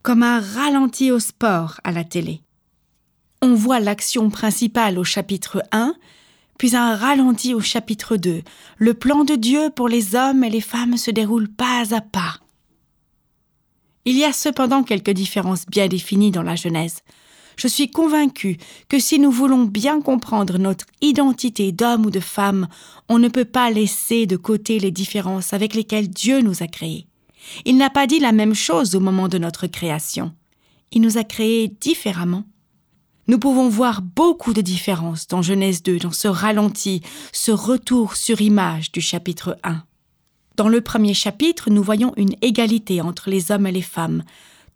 comme 0.04 0.24
un 0.24 0.40
ralenti 0.40 1.12
au 1.12 1.20
sport 1.20 1.80
à 1.84 1.92
la 1.92 2.04
télé 2.04 2.42
on 3.42 3.54
voit 3.54 3.80
l'action 3.80 4.30
principale 4.30 4.98
au 4.98 5.04
chapitre 5.04 5.64
1, 5.72 5.96
puis 6.58 6.76
un 6.76 6.96
ralenti 6.96 7.54
au 7.54 7.62
chapitre 7.62 8.18
2. 8.18 8.42
Le 8.78 8.94
plan 8.94 9.24
de 9.24 9.36
Dieu 9.36 9.70
pour 9.74 9.88
les 9.88 10.16
hommes 10.16 10.44
et 10.44 10.50
les 10.50 10.62
femmes 10.62 10.98
se 10.98 11.12
déroule 11.12 11.48
pas 11.48 11.96
à 11.96 12.02
pas. 12.02 12.40
Il 14.06 14.18
y 14.18 14.26
a 14.26 14.34
cependant 14.34 14.84
quelques 14.84 15.12
différences 15.12 15.66
bien 15.66 15.88
définies 15.88 16.32
dans 16.32 16.44
la 16.44 16.56
Genèse. 16.56 17.02
Je 17.58 17.68
suis 17.68 17.92
convaincue 17.92 18.58
que 18.88 19.00
si 19.00 19.20
nous 19.20 19.32
voulons 19.32 19.66
bien 19.66 20.02
comprendre 20.02 20.58
notre 20.58 20.86
identité 21.02 21.72
d'homme 21.72 22.06
ou 22.06 22.10
de 22.10 22.22
femme, 22.22 22.68
on 23.10 23.20
ne 23.20 23.28
peut 23.28 23.46
pas 23.46 23.70
laisser 23.70 24.26
de 24.26 24.38
côté 24.38 24.80
les 24.80 24.92
différences 24.92 25.54
avec 25.54 25.74
lesquelles 25.74 26.10
Dieu 26.10 26.42
nous 26.42 26.64
a 26.64 26.68
créés. 26.68 27.08
Il 27.66 27.78
n'a 27.78 27.90
pas 27.90 28.08
dit 28.08 28.20
la 28.20 28.32
même 28.32 28.54
chose 28.54 28.96
au 28.96 29.00
moment 29.00 29.28
de 29.28 29.38
notre 29.38 29.68
création. 29.68 30.34
Il 30.92 31.02
nous 31.02 31.18
a 31.18 31.24
créés 31.24 31.68
différemment. 31.68 32.46
Nous 33.30 33.38
pouvons 33.38 33.70
voir 33.70 34.02
beaucoup 34.02 34.54
de 34.54 34.62
différences 34.62 35.28
dans 35.28 35.44
Genèse 35.44 35.84
2, 35.84 36.00
dans 36.00 36.12
ce 36.12 36.28
ralenti, 36.28 37.04
ce 37.32 37.52
retour 37.52 38.16
sur 38.16 38.42
image 38.42 38.92
du 38.92 39.02
chapitre 39.02 39.56
1. 39.62 39.84
Dans 40.56 40.68
le 40.68 40.82
premier 40.82 41.14
chapitre, 41.14 41.70
nous 41.70 41.84
voyons 41.84 42.12
une 42.18 42.34
égalité 42.42 43.02
entre 43.02 43.30
les 43.30 43.52
hommes 43.52 43.68
et 43.68 43.72
les 43.72 43.84
femmes, 43.84 44.24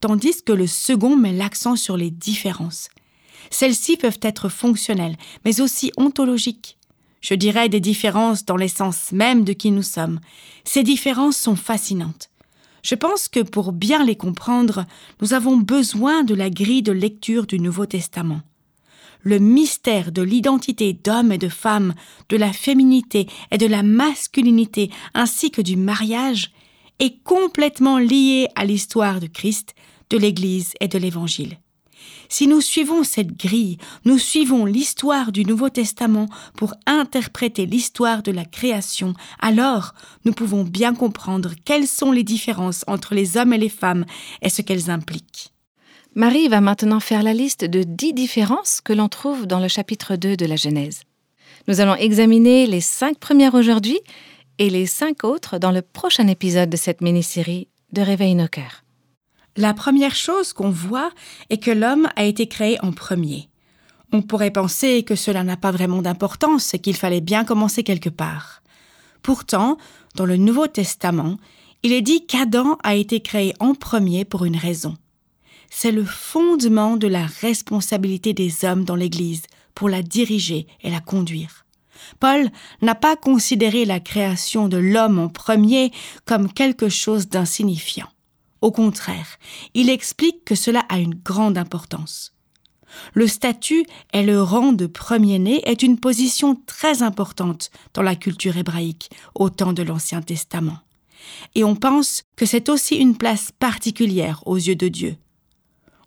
tandis 0.02 0.44
que 0.44 0.54
le 0.54 0.68
second 0.68 1.16
met 1.16 1.34
l'accent 1.34 1.76
sur 1.76 1.98
les 1.98 2.12
différences. 2.12 2.90
Celles-ci 3.50 3.98
peuvent 3.98 4.20
être 4.22 4.50
fonctionnelles, 4.50 5.18
mais 5.46 5.60
aussi 5.60 5.92
ontologiques. 5.98 6.78
Je 7.22 7.34
dirais 7.34 7.70
des 7.70 7.80
différences 7.80 8.46
dans 8.46 8.56
l'essence 8.56 9.12
même 9.12 9.46
de 9.46 9.54
qui 9.54 9.72
nous 9.72 9.82
sommes. 9.82 10.20
Ces 10.64 10.84
différences 10.84 11.38
sont 11.38 11.56
fascinantes. 11.56 12.30
Je 12.84 12.96
pense 12.96 13.30
que 13.30 13.40
pour 13.40 13.72
bien 13.72 14.04
les 14.04 14.18
comprendre, 14.18 14.86
nous 15.22 15.34
avons 15.34 15.56
besoin 15.56 16.24
de 16.24 16.36
la 16.36 16.50
grille 16.50 16.84
de 16.84 16.92
lecture 16.92 17.48
du 17.48 17.58
Nouveau 17.58 17.86
Testament. 17.86 18.42
Le 19.22 19.40
mystère 19.40 20.12
de 20.12 20.22
l'identité 20.22 20.92
d'homme 20.92 21.32
et 21.32 21.38
de 21.38 21.48
femme, 21.48 21.94
de 22.28 22.36
la 22.36 22.52
féminité 22.52 23.28
et 23.52 23.58
de 23.58 23.68
la 23.68 23.84
masculinité, 23.84 24.92
ainsi 25.14 25.50
que 25.50 25.62
du 25.62 25.78
mariage, 25.78 26.52
est 27.00 27.24
complètement 27.24 28.00
lié 28.00 28.50
à 28.56 28.66
l'histoire 28.66 29.22
de 29.22 29.28
Christ, 29.28 29.76
de 30.10 30.18
l'Église 30.18 30.74
et 30.82 30.90
de 30.90 30.98
l'Évangile. 30.98 31.63
Si 32.30 32.48
nous 32.48 32.62
suivons 32.62 33.04
cette 33.04 33.38
grille, 33.38 33.78
nous 34.06 34.18
suivons 34.18 34.66
l'histoire 34.66 35.32
du 35.32 35.46
Nouveau 35.46 35.70
Testament 35.70 36.28
pour 36.56 36.74
interpréter 36.86 37.66
l'histoire 37.66 38.24
de 38.24 38.32
la 38.32 38.46
création, 38.46 39.14
alors 39.40 39.94
nous 40.26 40.34
pouvons 40.34 40.64
bien 40.64 40.96
comprendre 40.96 41.52
quelles 41.66 41.88
sont 41.88 42.12
les 42.12 42.24
différences 42.24 42.84
entre 42.88 43.14
les 43.14 43.38
hommes 43.38 43.54
et 43.54 43.58
les 43.58 43.70
femmes 43.70 44.06
et 44.42 44.50
ce 44.50 44.62
qu'elles 44.62 44.90
impliquent. 44.90 45.54
Marie 46.16 46.48
va 46.48 46.62
maintenant 46.62 47.00
faire 47.00 47.24
la 47.24 47.34
liste 47.34 47.66
de 47.66 47.84
dix 47.84 48.14
différences 48.14 48.82
que 48.82 48.94
l'on 48.94 49.10
trouve 49.10 49.48
dans 49.48 49.60
le 49.60 49.68
chapitre 49.68 50.16
2 50.16 50.38
de 50.38 50.46
la 50.46 50.56
Genèse. 50.56 51.02
Nous 51.68 51.82
allons 51.82 51.96
examiner 51.96 52.68
les 52.68 52.82
cinq 52.82 53.18
premières 53.18 53.56
aujourd'hui 53.56 54.00
et 54.60 54.70
les 54.70 54.86
cinq 54.86 55.24
autres 55.24 55.58
dans 55.58 55.72
le 55.72 55.82
prochain 55.82 56.28
épisode 56.28 56.70
de 56.70 56.78
cette 56.78 57.02
mini-série 57.02 57.68
de 57.94 58.02
Réveil 58.02 58.36
nos 58.36 58.48
cœurs. 58.48 58.83
La 59.56 59.76
première 59.76 60.16
chose 60.16 60.52
qu'on 60.52 60.72
voit 60.72 61.12
est 61.52 61.58
que 61.58 61.70
l'homme 61.70 62.10
a 62.16 62.24
été 62.24 62.48
créé 62.48 62.84
en 62.84 62.92
premier. 62.92 63.50
On 64.12 64.24
pourrait 64.24 64.52
penser 64.52 65.04
que 65.04 65.16
cela 65.16 65.44
n'a 65.44 65.58
pas 65.58 65.72
vraiment 65.72 66.02
d'importance 66.02 66.74
et 66.74 66.80
qu'il 66.80 66.96
fallait 66.96 67.22
bien 67.22 67.46
commencer 67.46 67.84
quelque 67.84 68.10
part. 68.10 68.64
Pourtant, 69.22 69.78
dans 70.16 70.26
le 70.26 70.38
Nouveau 70.38 70.66
Testament, 70.66 71.38
il 71.84 71.92
est 71.92 72.02
dit 72.02 72.26
qu'Adam 72.26 72.78
a 72.84 72.96
été 72.96 73.20
créé 73.20 73.54
en 73.60 73.76
premier 73.76 74.26
pour 74.26 74.46
une 74.46 74.58
raison. 74.58 74.96
C'est 75.70 75.92
le 75.92 76.06
fondement 76.06 76.98
de 76.98 77.08
la 77.08 77.26
responsabilité 77.42 78.34
des 78.34 78.66
hommes 78.66 78.86
dans 78.86 78.96
l'Église 78.96 79.44
pour 79.76 79.90
la 79.90 80.02
diriger 80.02 80.66
et 80.82 80.90
la 80.90 81.00
conduire. 81.00 81.66
Paul 82.20 82.50
n'a 82.82 82.96
pas 82.96 83.16
considéré 83.16 83.86
la 83.86 84.00
création 84.00 84.68
de 84.68 84.78
l'homme 84.78 85.20
en 85.20 85.30
premier 85.30 85.92
comme 86.26 86.52
quelque 86.52 86.90
chose 86.90 87.28
d'insignifiant. 87.28 88.13
Au 88.64 88.72
contraire, 88.72 89.40
il 89.74 89.90
explique 89.90 90.46
que 90.46 90.56
cela 90.56 90.86
a 90.88 90.98
une 90.98 91.16
grande 91.16 91.58
importance. 91.58 92.32
Le 93.14 93.28
statut 93.28 93.86
et 94.14 94.24
le 94.24 94.42
rang 94.42 94.72
de 94.72 94.86
premier-né 94.86 95.62
est 95.68 95.84
une 95.84 96.00
position 96.00 96.56
très 96.66 97.04
importante 97.04 97.72
dans 97.94 98.04
la 98.04 98.16
culture 98.16 98.56
hébraïque 98.56 99.10
au 99.36 99.50
temps 99.50 99.74
de 99.74 99.84
l'Ancien 99.84 100.22
Testament. 100.22 100.78
Et 101.56 101.66
on 101.66 101.76
pense 101.76 102.24
que 102.38 102.46
c'est 102.46 102.70
aussi 102.70 102.96
une 102.96 103.18
place 103.18 103.52
particulière 103.52 104.42
aux 104.46 104.56
yeux 104.56 104.78
de 104.78 104.88
Dieu. 104.88 105.18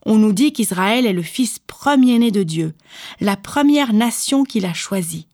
On 0.07 0.16
nous 0.16 0.33
dit 0.33 0.55
qu'Israël 0.55 1.05
est 1.05 1.12
le 1.12 1.21
fils 1.21 1.59
premier-né 1.59 2.31
de 2.31 2.42
Dieu, 2.42 2.75
la 3.21 3.37
première 3.37 3.92
nation 3.92 4.45
qu'il 4.45 4.64
a 4.64 4.73
choisie. 4.73 5.29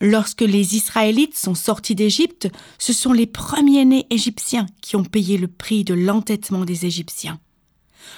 Lorsque 0.00 0.42
les 0.42 0.76
Israélites 0.76 1.36
sont 1.36 1.54
sortis 1.54 1.94
d'Égypte, 1.94 2.48
ce 2.78 2.92
sont 2.92 3.12
les 3.12 3.26
premiers-nés 3.26 4.06
égyptiens 4.10 4.66
qui 4.80 4.96
ont 4.96 5.04
payé 5.04 5.36
le 5.38 5.48
prix 5.48 5.84
de 5.84 5.94
l'entêtement 5.94 6.64
des 6.64 6.86
Égyptiens. 6.86 7.38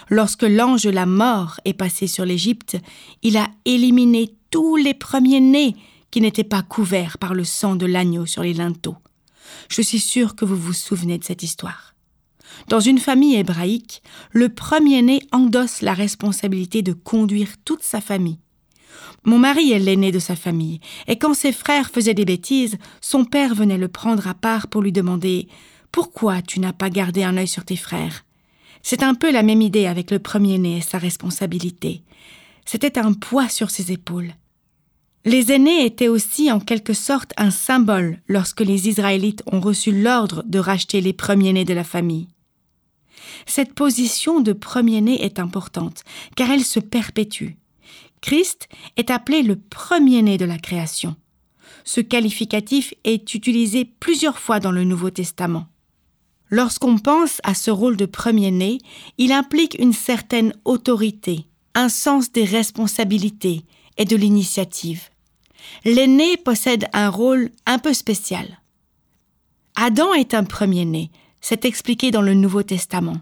Lorsque 0.08 0.42
l'ange 0.42 0.82
de 0.82 0.90
la 0.90 1.06
mort 1.06 1.60
est 1.64 1.74
passé 1.74 2.06
sur 2.06 2.24
l'Égypte, 2.24 2.76
il 3.22 3.36
a 3.36 3.48
éliminé 3.64 4.34
tous 4.50 4.76
les 4.76 4.94
premiers-nés 4.94 5.76
qui 6.10 6.20
n'étaient 6.20 6.44
pas 6.44 6.62
couverts 6.62 7.18
par 7.18 7.34
le 7.34 7.44
sang 7.44 7.76
de 7.76 7.86
l'agneau 7.86 8.26
sur 8.26 8.42
les 8.42 8.54
linteaux. 8.54 8.96
Je 9.68 9.82
suis 9.82 10.00
sûr 10.00 10.34
que 10.34 10.44
vous 10.44 10.56
vous 10.56 10.72
souvenez 10.72 11.18
de 11.18 11.24
cette 11.24 11.42
histoire. 11.42 11.94
Dans 12.68 12.80
une 12.80 12.98
famille 12.98 13.36
hébraïque, 13.36 14.02
le 14.32 14.48
premier-né 14.48 15.22
endosse 15.32 15.82
la 15.82 15.94
responsabilité 15.94 16.82
de 16.82 16.92
conduire 16.92 17.50
toute 17.64 17.82
sa 17.82 18.00
famille. 18.00 18.38
Mon 19.24 19.38
mari 19.38 19.72
est 19.72 19.78
l'aîné 19.78 20.12
de 20.12 20.18
sa 20.18 20.36
famille, 20.36 20.80
et 21.06 21.16
quand 21.16 21.34
ses 21.34 21.52
frères 21.52 21.90
faisaient 21.90 22.14
des 22.14 22.24
bêtises, 22.24 22.78
son 23.00 23.24
père 23.24 23.54
venait 23.54 23.78
le 23.78 23.88
prendre 23.88 24.26
à 24.26 24.34
part 24.34 24.68
pour 24.68 24.82
lui 24.82 24.92
demander 24.92 25.48
Pourquoi 25.92 26.42
tu 26.42 26.60
n'as 26.60 26.72
pas 26.72 26.90
gardé 26.90 27.22
un 27.22 27.36
œil 27.36 27.48
sur 27.48 27.64
tes 27.64 27.76
frères? 27.76 28.24
C'est 28.82 29.02
un 29.02 29.14
peu 29.14 29.30
la 29.30 29.42
même 29.42 29.60
idée 29.60 29.86
avec 29.86 30.10
le 30.10 30.18
premier-né 30.18 30.78
et 30.78 30.82
sa 30.82 30.98
responsabilité. 30.98 32.02
C'était 32.64 32.98
un 32.98 33.12
poids 33.12 33.48
sur 33.48 33.70
ses 33.70 33.92
épaules. 33.92 34.32
Les 35.26 35.52
aînés 35.52 35.84
étaient 35.84 36.08
aussi 36.08 36.50
en 36.50 36.60
quelque 36.60 36.94
sorte 36.94 37.34
un 37.36 37.50
symbole 37.50 38.22
lorsque 38.26 38.62
les 38.62 38.88
Israélites 38.88 39.42
ont 39.52 39.60
reçu 39.60 39.92
l'ordre 39.92 40.42
de 40.46 40.58
racheter 40.58 41.02
les 41.02 41.12
premiers-nés 41.12 41.66
de 41.66 41.74
la 41.74 41.84
famille. 41.84 42.28
Cette 43.46 43.74
position 43.74 44.40
de 44.40 44.54
premier-né 44.54 45.22
est 45.22 45.38
importante, 45.38 46.04
car 46.36 46.50
elle 46.50 46.64
se 46.64 46.80
perpétue. 46.80 47.59
Christ 48.20 48.68
est 48.96 49.10
appelé 49.10 49.42
le 49.42 49.56
premier-né 49.56 50.36
de 50.36 50.44
la 50.44 50.58
création. 50.58 51.16
Ce 51.84 52.00
qualificatif 52.00 52.92
est 53.04 53.34
utilisé 53.34 53.84
plusieurs 53.84 54.38
fois 54.38 54.60
dans 54.60 54.72
le 54.72 54.84
Nouveau 54.84 55.10
Testament. 55.10 55.66
Lorsqu'on 56.50 56.98
pense 56.98 57.40
à 57.44 57.54
ce 57.54 57.70
rôle 57.70 57.96
de 57.96 58.06
premier-né, 58.06 58.78
il 59.18 59.32
implique 59.32 59.76
une 59.78 59.92
certaine 59.92 60.52
autorité, 60.64 61.46
un 61.74 61.88
sens 61.88 62.32
des 62.32 62.44
responsabilités 62.44 63.62
et 63.96 64.04
de 64.04 64.16
l'initiative. 64.16 65.08
L'aîné 65.84 66.36
possède 66.36 66.88
un 66.92 67.08
rôle 67.08 67.50
un 67.66 67.78
peu 67.78 67.94
spécial. 67.94 68.60
Adam 69.76 70.12
est 70.14 70.34
un 70.34 70.44
premier-né, 70.44 71.10
c'est 71.40 71.64
expliqué 71.64 72.10
dans 72.10 72.22
le 72.22 72.34
Nouveau 72.34 72.62
Testament. 72.62 73.16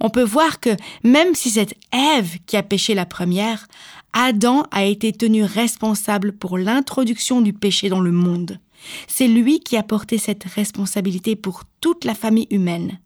On 0.00 0.10
peut 0.10 0.22
voir 0.22 0.58
que 0.60 0.70
même 1.04 1.34
si 1.34 1.50
c'est 1.50 1.76
Ève 1.92 2.38
qui 2.46 2.56
a 2.56 2.62
péché 2.62 2.94
la 2.94 3.06
première, 3.06 3.66
Adam 4.12 4.64
a 4.70 4.84
été 4.84 5.12
tenu 5.12 5.42
responsable 5.44 6.32
pour 6.32 6.58
l'introduction 6.58 7.40
du 7.40 7.52
péché 7.52 7.88
dans 7.88 8.00
le 8.00 8.12
monde. 8.12 8.58
C'est 9.06 9.28
lui 9.28 9.60
qui 9.60 9.76
a 9.76 9.82
porté 9.82 10.18
cette 10.18 10.44
responsabilité 10.44 11.36
pour 11.36 11.62
toute 11.80 12.04
la 12.04 12.14
famille 12.14 12.48
humaine. 12.50 12.98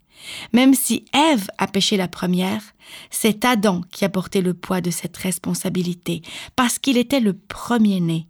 Même 0.52 0.74
si 0.74 1.04
Ève 1.12 1.46
a 1.58 1.66
péché 1.66 1.96
la 1.96 2.08
première, 2.08 2.62
c'est 3.10 3.44
Adam 3.44 3.82
qui 3.92 4.04
a 4.04 4.08
porté 4.08 4.40
le 4.40 4.54
poids 4.54 4.80
de 4.80 4.90
cette 4.90 5.16
responsabilité, 5.16 6.22
parce 6.56 6.78
qu'il 6.78 6.96
était 6.96 7.20
le 7.20 7.34
premier-né. 7.34 8.26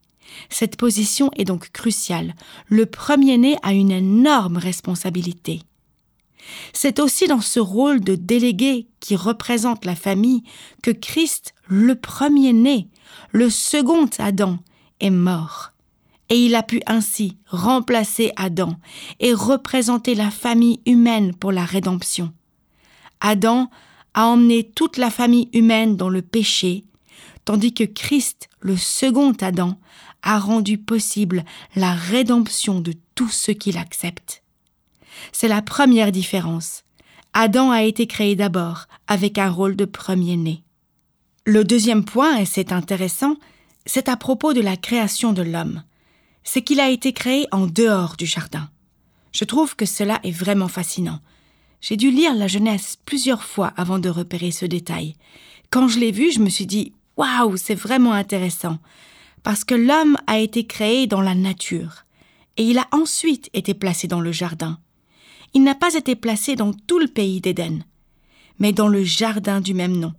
Cette 0.51 0.77
position 0.77 1.31
est 1.37 1.45
donc 1.45 1.71
cruciale. 1.71 2.35
Le 2.69 2.85
premier-né 2.87 3.57
a 3.62 3.73
une 3.73 3.93
énorme 3.93 4.57
responsabilité. 4.57 5.61
C'est 6.72 7.00
aussi 7.00 7.26
dans 7.26 7.40
ce 7.40 7.61
rôle 7.61 8.00
de 8.00 8.14
délégué 8.14 8.88
qui 9.00 9.16
représente 9.16 9.85
la 9.85 9.96
famille 9.96 10.42
que 10.82 10.90
Christ, 10.90 11.54
le 11.66 11.94
premier-né, 11.94 12.88
le 13.32 13.50
second 13.50 14.09
Adam, 14.18 14.59
est 15.00 15.11
mort. 15.11 15.72
Et 16.28 16.44
il 16.44 16.54
a 16.54 16.62
pu 16.62 16.82
ainsi 16.87 17.37
remplacer 17.46 18.32
Adam 18.37 18.74
et 19.20 19.32
représenter 19.32 20.14
la 20.14 20.30
famille 20.30 20.80
humaine 20.85 21.35
pour 21.35 21.52
la 21.52 21.64
rédemption. 21.64 22.32
Adam 23.20 23.70
a 24.14 24.26
emmené 24.26 24.64
toute 24.64 24.96
la 24.96 25.11
famille 25.11 25.48
humaine 25.52 25.96
dans 25.96 26.09
le 26.09 26.22
péché, 26.22 26.85
tandis 27.44 27.72
que 27.72 27.85
Christ, 27.85 28.48
le 28.61 28.76
second 28.76 29.32
Adam, 29.40 29.78
a 30.22 30.38
rendu 30.38 30.78
possible 30.78 31.44
la 31.76 31.94
rédemption 31.94 32.80
de 32.80 32.94
tous 33.14 33.28
ceux 33.28 33.52
qui 33.52 33.70
l'acceptent. 33.70 34.42
C'est 35.33 35.48
la 35.48 35.62
première 35.62 36.12
différence. 36.12 36.85
Adam 37.33 37.70
a 37.70 37.83
été 37.83 38.07
créé 38.07 38.37
d'abord 38.37 38.87
avec 39.07 39.38
un 39.38 39.50
rôle 39.50 39.76
de 39.76 39.85
premier-né. 39.85 40.62
Le 41.44 41.64
deuxième 41.64 42.05
point, 42.05 42.38
et 42.38 42.44
c'est 42.44 42.72
intéressant, 42.72 43.37
c'est 43.85 44.09
à 44.09 44.16
propos 44.16 44.52
de 44.52 44.61
la 44.61 44.76
création 44.76 45.33
de 45.33 45.42
l'homme. 45.42 45.83
C'est 46.42 46.62
qu'il 46.62 46.81
a 46.81 46.90
été 46.90 47.12
créé 47.12 47.46
en 47.52 47.66
dehors 47.66 48.16
du 48.16 48.26
jardin. 48.26 48.68
Je 49.33 49.44
trouve 49.44 49.76
que 49.76 49.87
cela 49.87 50.18
est 50.24 50.31
vraiment 50.31 50.68
fascinant. 50.68 51.20
J'ai 51.81 51.96
dû 51.96 52.11
lire 52.11 52.35
la 52.35 52.48
Genèse 52.48 52.96
plusieurs 53.05 53.44
fois 53.44 53.72
avant 53.76 53.98
de 53.98 54.09
repérer 54.09 54.50
ce 54.50 54.64
détail. 54.64 55.14
Quand 55.70 55.88
je 55.88 55.98
l'ai 55.98 56.11
vu, 56.11 56.33
je 56.33 56.40
me 56.40 56.48
suis 56.48 56.66
dit 56.66 56.92
Waouh, 57.16 57.57
c'est 57.57 57.74
vraiment 57.74 58.12
intéressant. 58.12 58.79
Parce 59.42 59.62
que 59.62 59.74
l'homme 59.74 60.16
a 60.26 60.38
été 60.38 60.66
créé 60.66 61.07
dans 61.07 61.20
la 61.20 61.35
nature 61.35 62.05
et 62.57 62.64
il 62.64 62.79
a 62.79 62.88
ensuite 62.92 63.50
été 63.52 63.74
placé 63.74 64.09
dans 64.09 64.20
le 64.20 64.33
jardin. 64.33 64.79
Il 65.57 65.62
n'a 65.62 65.75
pas 65.75 65.95
été 65.95 66.16
placé 66.16 66.55
dans 66.55 66.75
tout 66.75 66.99
le 66.99 67.09
pays 67.09 67.40
d'Éden, 67.40 67.83
mais 68.59 68.75
dans 68.75 68.88
le 68.88 69.03
jardin 69.03 69.62
du 69.62 69.73
même 69.73 69.97
nom, 69.97 70.12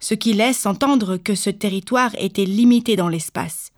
ce 0.00 0.14
qui 0.14 0.32
laisse 0.32 0.66
entendre 0.66 1.18
que 1.18 1.36
ce 1.36 1.50
territoire 1.50 2.10
était 2.18 2.46
limité 2.46 2.96
dans 2.96 3.08
l'espace. 3.08 3.70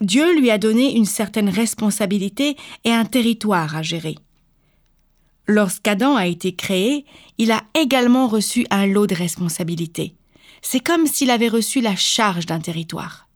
Dieu 0.00 0.38
lui 0.38 0.52
a 0.52 0.58
donné 0.58 0.94
une 0.94 1.04
certaine 1.04 1.48
responsabilité 1.48 2.56
et 2.84 2.92
un 2.92 3.04
territoire 3.04 3.74
à 3.74 3.82
gérer. 3.82 4.14
Lorsqu'Adam 5.48 6.14
a 6.14 6.28
été 6.28 6.54
créé, 6.54 7.06
il 7.38 7.50
a 7.50 7.64
également 7.74 8.28
reçu 8.28 8.64
un 8.70 8.86
lot 8.86 9.08
de 9.08 9.16
responsabilités. 9.16 10.14
C'est 10.62 10.78
comme 10.78 11.08
s'il 11.08 11.30
avait 11.30 11.48
reçu 11.48 11.80
la 11.80 11.96
charge 11.96 12.46
d'un 12.46 12.60
territoire. 12.60 13.28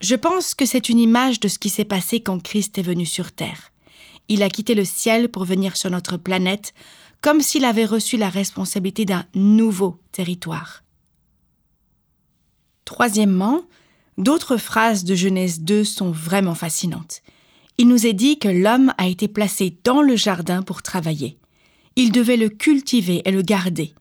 Je 0.00 0.16
pense 0.16 0.56
que 0.56 0.66
c'est 0.66 0.88
une 0.88 0.98
image 0.98 1.38
de 1.38 1.46
ce 1.46 1.60
qui 1.60 1.70
s'est 1.70 1.84
passé 1.84 2.18
quand 2.18 2.42
Christ 2.42 2.78
est 2.78 2.82
venu 2.82 3.06
sur 3.06 3.30
Terre. 3.30 3.70
Il 4.28 4.42
a 4.42 4.50
quitté 4.50 4.74
le 4.74 4.84
ciel 4.84 5.28
pour 5.28 5.44
venir 5.44 5.76
sur 5.76 5.90
notre 5.90 6.16
planète, 6.16 6.74
comme 7.20 7.40
s'il 7.40 7.64
avait 7.64 7.84
reçu 7.84 8.16
la 8.16 8.28
responsabilité 8.28 9.04
d'un 9.04 9.24
nouveau 9.34 10.00
territoire. 10.12 10.82
Troisièmement, 12.84 13.62
d'autres 14.18 14.56
phrases 14.56 15.04
de 15.04 15.14
Genèse 15.14 15.60
2 15.60 15.84
sont 15.84 16.10
vraiment 16.10 16.54
fascinantes. 16.54 17.22
Il 17.78 17.88
nous 17.88 18.06
est 18.06 18.14
dit 18.14 18.38
que 18.38 18.48
l'homme 18.48 18.94
a 18.96 19.06
été 19.06 19.28
placé 19.28 19.76
dans 19.84 20.02
le 20.02 20.16
jardin 20.16 20.62
pour 20.62 20.82
travailler. 20.82 21.38
Il 21.96 22.12
devait 22.12 22.36
le 22.36 22.48
cultiver 22.48 23.22
et 23.24 23.30
le 23.30 23.42
garder. 23.42 23.94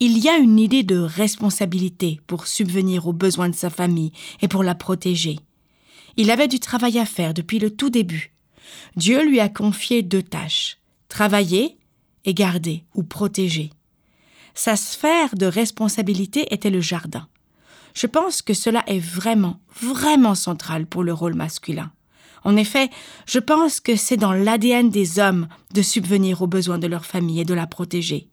Il 0.00 0.18
y 0.18 0.28
a 0.28 0.36
une 0.36 0.58
idée 0.58 0.82
de 0.82 0.98
responsabilité 0.98 2.20
pour 2.26 2.46
subvenir 2.46 3.06
aux 3.06 3.12
besoins 3.12 3.48
de 3.48 3.54
sa 3.54 3.70
famille 3.70 4.12
et 4.40 4.48
pour 4.48 4.62
la 4.62 4.74
protéger. 4.74 5.38
Il 6.16 6.30
avait 6.30 6.48
du 6.48 6.60
travail 6.60 6.98
à 6.98 7.06
faire 7.06 7.34
depuis 7.34 7.58
le 7.58 7.70
tout 7.70 7.90
début. 7.90 8.32
Dieu 8.96 9.24
lui 9.24 9.40
a 9.40 9.48
confié 9.48 10.02
deux 10.02 10.22
tâches 10.22 10.78
travailler 11.08 11.78
et 12.24 12.34
garder 12.34 12.84
ou 12.94 13.02
protéger. 13.02 13.70
Sa 14.54 14.76
sphère 14.76 15.34
de 15.34 15.46
responsabilité 15.46 16.52
était 16.52 16.70
le 16.70 16.80
jardin. 16.80 17.26
Je 17.94 18.06
pense 18.06 18.42
que 18.42 18.54
cela 18.54 18.84
est 18.86 18.98
vraiment, 18.98 19.60
vraiment 19.80 20.34
central 20.34 20.86
pour 20.86 21.02
le 21.02 21.12
rôle 21.12 21.34
masculin. 21.34 21.90
En 22.44 22.56
effet, 22.56 22.90
je 23.26 23.38
pense 23.38 23.80
que 23.80 23.96
c'est 23.96 24.16
dans 24.16 24.32
l'ADN 24.32 24.90
des 24.90 25.18
hommes 25.18 25.48
de 25.74 25.82
subvenir 25.82 26.42
aux 26.42 26.46
besoins 26.46 26.78
de 26.78 26.86
leur 26.86 27.04
famille 27.04 27.40
et 27.40 27.44
de 27.44 27.54
la 27.54 27.66
protéger. 27.66 28.28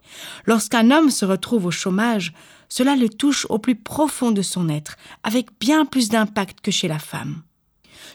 Lorsqu'un 0.45 0.91
homme 0.91 1.09
se 1.09 1.25
retrouve 1.25 1.65
au 1.65 1.71
chômage, 1.71 2.33
cela 2.69 2.95
le 2.95 3.09
touche 3.09 3.47
au 3.49 3.57
plus 3.57 3.75
profond 3.75 4.31
de 4.31 4.41
son 4.41 4.69
être, 4.69 4.97
avec 5.23 5.47
bien 5.59 5.85
plus 5.85 6.09
d'impact 6.09 6.61
que 6.61 6.71
chez 6.71 6.87
la 6.87 6.99
femme. 6.99 7.41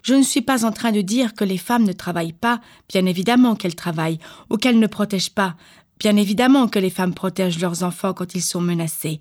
Je 0.03 0.15
ne 0.15 0.23
suis 0.23 0.43
pas 0.43 0.65
en 0.65 0.73
train 0.73 0.93
de 0.93 1.01
dire 1.01 1.35
que 1.35 1.45
les 1.45 1.59
femmes 1.59 1.85
ne 1.85 1.93
travaillent 1.93 2.33
pas, 2.33 2.61
bien 2.89 3.07
évidemment 3.07 3.57
qu'elles 3.57 3.75
travaillent, 3.75 4.19
ou 4.51 4.57
qu'elles 4.57 4.79
ne 4.79 4.87
protègent 4.87 5.35
pas, 5.35 5.57
bien 5.99 6.17
évidemment 6.17 6.69
que 6.69 6.79
les 6.79 6.91
femmes 6.91 7.15
protègent 7.15 7.61
leurs 7.61 7.83
enfants 7.83 8.15
quand 8.15 8.35
ils 8.35 8.43
sont 8.43 8.61
menacés. 8.61 9.19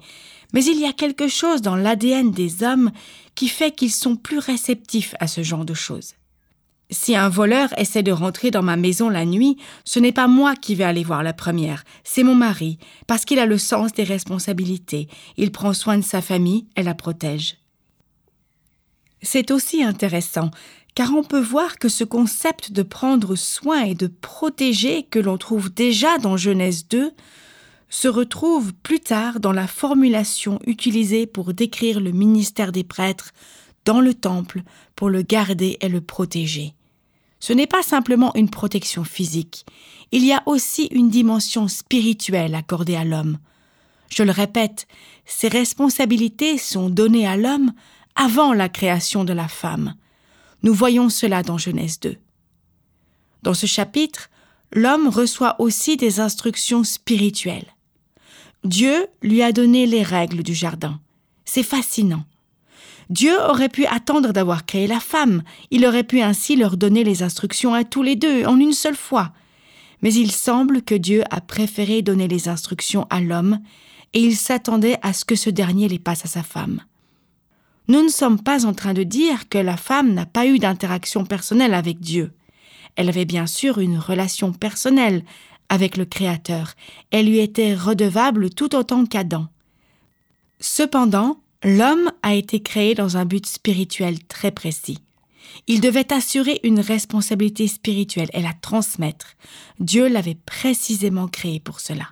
Mais 0.53 0.63
il 0.65 0.79
y 0.79 0.85
a 0.85 0.93
quelque 0.93 1.27
chose 1.27 1.61
dans 1.61 1.75
l'ADN 1.75 2.31
des 2.31 2.63
hommes 2.63 2.91
qui 3.35 3.47
fait 3.47 3.71
qu'ils 3.71 3.91
sont 3.91 4.15
plus 4.15 4.39
réceptifs 4.39 5.13
à 5.19 5.27
ce 5.27 5.43
genre 5.43 5.65
de 5.65 5.73
choses. 5.73 6.13
Si 6.91 7.15
un 7.15 7.29
voleur 7.29 7.69
essaie 7.77 8.01
de 8.01 8.11
rentrer 8.11 8.49
dans 8.49 8.63
ma 8.63 8.75
maison 8.75 9.09
la 9.09 9.23
nuit, 9.23 9.57
ce 9.85 9.99
n'est 9.99 10.11
pas 10.11 10.27
moi 10.27 10.55
qui 10.55 10.73
vais 10.73 10.85
aller 10.85 11.03
voir 11.03 11.21
la 11.21 11.33
première, 11.33 11.83
c'est 12.03 12.23
mon 12.23 12.33
mari, 12.33 12.79
parce 13.05 13.25
qu'il 13.25 13.37
a 13.37 13.45
le 13.45 13.59
sens 13.59 13.93
des 13.93 14.03
responsabilités, 14.03 15.07
il 15.37 15.51
prend 15.51 15.73
soin 15.73 15.99
de 15.99 16.03
sa 16.03 16.21
famille 16.21 16.65
et 16.75 16.81
la 16.81 16.95
protège. 16.95 17.57
C'est 19.21 19.51
aussi 19.51 19.83
intéressant, 19.83 20.51
car 20.95 21.13
on 21.13 21.23
peut 21.23 21.41
voir 21.41 21.77
que 21.77 21.89
ce 21.89 22.03
concept 22.03 22.71
de 22.71 22.83
prendre 22.83 23.35
soin 23.35 23.83
et 23.83 23.95
de 23.95 24.07
protéger 24.07 25.03
que 25.03 25.19
l'on 25.19 25.37
trouve 25.37 25.73
déjà 25.73 26.17
dans 26.17 26.37
Genèse 26.37 26.87
2 26.87 27.11
se 27.89 28.07
retrouve 28.07 28.73
plus 28.73 28.99
tard 28.99 29.39
dans 29.39 29.51
la 29.51 29.67
formulation 29.67 30.59
utilisée 30.65 31.25
pour 31.25 31.53
décrire 31.53 31.99
le 31.99 32.11
ministère 32.11 32.71
des 32.71 32.83
prêtres 32.83 33.31
dans 33.85 33.99
le 33.99 34.13
temple 34.13 34.61
pour 34.95 35.09
le 35.09 35.21
garder 35.21 35.77
et 35.81 35.89
le 35.89 36.01
protéger. 36.01 36.73
Ce 37.39 37.53
n'est 37.53 37.67
pas 37.67 37.81
simplement 37.81 38.35
une 38.35 38.49
protection 38.49 39.03
physique, 39.03 39.65
il 40.11 40.25
y 40.25 40.33
a 40.33 40.43
aussi 40.45 40.87
une 40.91 41.09
dimension 41.09 41.67
spirituelle 41.67 42.55
accordée 42.55 42.95
à 42.95 43.05
l'homme. 43.05 43.37
Je 44.09 44.23
le 44.23 44.31
répète, 44.31 44.87
ces 45.25 45.47
responsabilités 45.47 46.57
sont 46.57 46.89
données 46.89 47.27
à 47.27 47.37
l'homme 47.37 47.71
avant 48.19 48.51
la 48.51 48.67
création 48.67 49.23
de 49.23 49.31
la 49.31 49.47
femme. 49.47 49.95
Nous 50.61 50.73
voyons 50.73 51.07
cela 51.07 51.41
dans 51.41 51.57
Genèse 51.57 52.01
2. 52.01 52.17
Dans 53.43 53.53
ce 53.53 53.65
chapitre, 53.65 54.29
l'homme 54.73 55.07
reçoit 55.07 55.55
aussi 55.61 55.95
des 55.95 56.19
instructions 56.19 56.83
spirituelles. 56.83 57.73
Dieu 58.65 59.07
lui 59.21 59.41
a 59.41 59.53
donné 59.53 59.85
les 59.85 60.03
règles 60.03 60.43
du 60.43 60.53
jardin. 60.53 60.99
C'est 61.45 61.63
fascinant. 61.63 62.25
Dieu 63.09 63.39
aurait 63.39 63.69
pu 63.69 63.85
attendre 63.85 64.33
d'avoir 64.33 64.65
créé 64.65 64.85
la 64.85 64.99
femme, 64.99 65.41
il 65.71 65.85
aurait 65.85 66.03
pu 66.03 66.19
ainsi 66.19 66.57
leur 66.57 66.75
donner 66.75 67.05
les 67.05 67.23
instructions 67.23 67.73
à 67.73 67.85
tous 67.85 68.03
les 68.03 68.17
deux 68.17 68.43
en 68.43 68.59
une 68.59 68.73
seule 68.73 68.97
fois. 68.97 69.31
Mais 70.01 70.13
il 70.13 70.33
semble 70.33 70.81
que 70.81 70.93
Dieu 70.93 71.23
a 71.31 71.39
préféré 71.39 72.01
donner 72.01 72.27
les 72.27 72.49
instructions 72.49 73.07
à 73.09 73.21
l'homme, 73.21 73.59
et 74.11 74.19
il 74.19 74.35
s'attendait 74.35 74.97
à 75.03 75.13
ce 75.13 75.23
que 75.23 75.35
ce 75.35 75.49
dernier 75.49 75.87
les 75.87 75.99
passe 75.99 76.25
à 76.25 76.27
sa 76.27 76.43
femme. 76.43 76.81
Nous 77.89 78.01
ne 78.01 78.09
sommes 78.09 78.41
pas 78.41 78.65
en 78.65 78.73
train 78.73 78.93
de 78.93 79.03
dire 79.03 79.49
que 79.49 79.57
la 79.57 79.75
femme 79.75 80.13
n'a 80.13 80.25
pas 80.25 80.45
eu 80.45 80.57
d'interaction 80.59 81.25
personnelle 81.25 81.73
avec 81.73 81.99
Dieu. 81.99 82.31
Elle 82.95 83.09
avait 83.09 83.25
bien 83.25 83.47
sûr 83.47 83.79
une 83.79 83.97
relation 83.97 84.53
personnelle 84.53 85.25
avec 85.67 85.97
le 85.97 86.05
Créateur. 86.05 86.75
Elle 87.11 87.27
lui 87.27 87.39
était 87.39 87.75
redevable 87.75 88.49
tout 88.49 88.73
autant 88.75 89.05
qu'Adam. 89.05 89.47
Cependant, 90.61 91.39
L'homme 91.63 92.11
a 92.23 92.35
été 92.35 92.61
créé 92.61 92.95
dans 92.95 93.17
un 93.17 93.25
but 93.25 93.45
spirituel 93.45 94.23
très 94.25 94.51
précis. 94.51 94.99
Il 95.67 95.81
devait 95.81 96.13
assurer 96.13 96.61
une 96.63 96.79
responsabilité 96.79 97.67
spirituelle 97.67 98.29
et 98.33 98.41
la 98.41 98.53
transmettre. 98.53 99.35
Dieu 99.79 100.07
l'avait 100.07 100.37
précisément 100.45 101.27
créé 101.27 101.59
pour 101.59 101.81
cela. 101.81 102.07